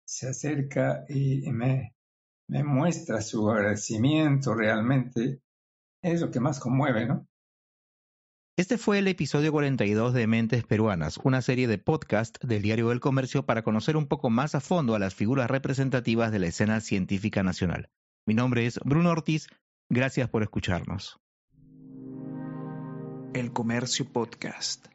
se 0.08 0.28
acerca 0.30 1.06
y 1.10 1.52
me, 1.52 1.96
me 2.50 2.64
muestra 2.64 3.22
su 3.22 3.50
agradecimiento 3.50 4.54
realmente, 4.54 5.42
es 6.04 6.22
lo 6.22 6.30
que 6.30 6.40
más 6.40 6.60
conmueve, 6.60 7.08
¿no? 7.08 7.29
Este 8.60 8.78
fue 8.78 9.00
el 9.00 9.08
episodio 9.08 9.54
42 9.54 10.14
de 10.14 10.28
Mentes 10.28 10.66
Peruanas, 10.66 11.18
una 11.24 11.42
serie 11.42 11.66
de 11.70 11.78
podcast 11.78 12.44
del 12.44 12.62
Diario 12.62 12.90
del 12.90 13.00
Comercio 13.00 13.46
para 13.46 13.64
conocer 13.64 13.96
un 13.96 14.06
poco 14.06 14.30
más 14.30 14.54
a 14.54 14.60
fondo 14.60 14.96
a 14.96 15.00
las 15.00 15.16
figuras 15.16 15.50
representativas 15.50 16.30
de 16.34 16.40
la 16.40 16.48
escena 16.48 16.82
científica 16.82 17.42
nacional. 17.42 17.90
Mi 18.26 18.34
nombre 18.34 18.66
es 18.66 18.78
Bruno 18.84 19.12
Ortiz 19.12 19.48
Gracias 19.88 20.28
por 20.28 20.44
escucharnos. 20.44 21.22
El 23.34 23.54
Comercio 23.54 24.12
Podcast. 24.12 24.88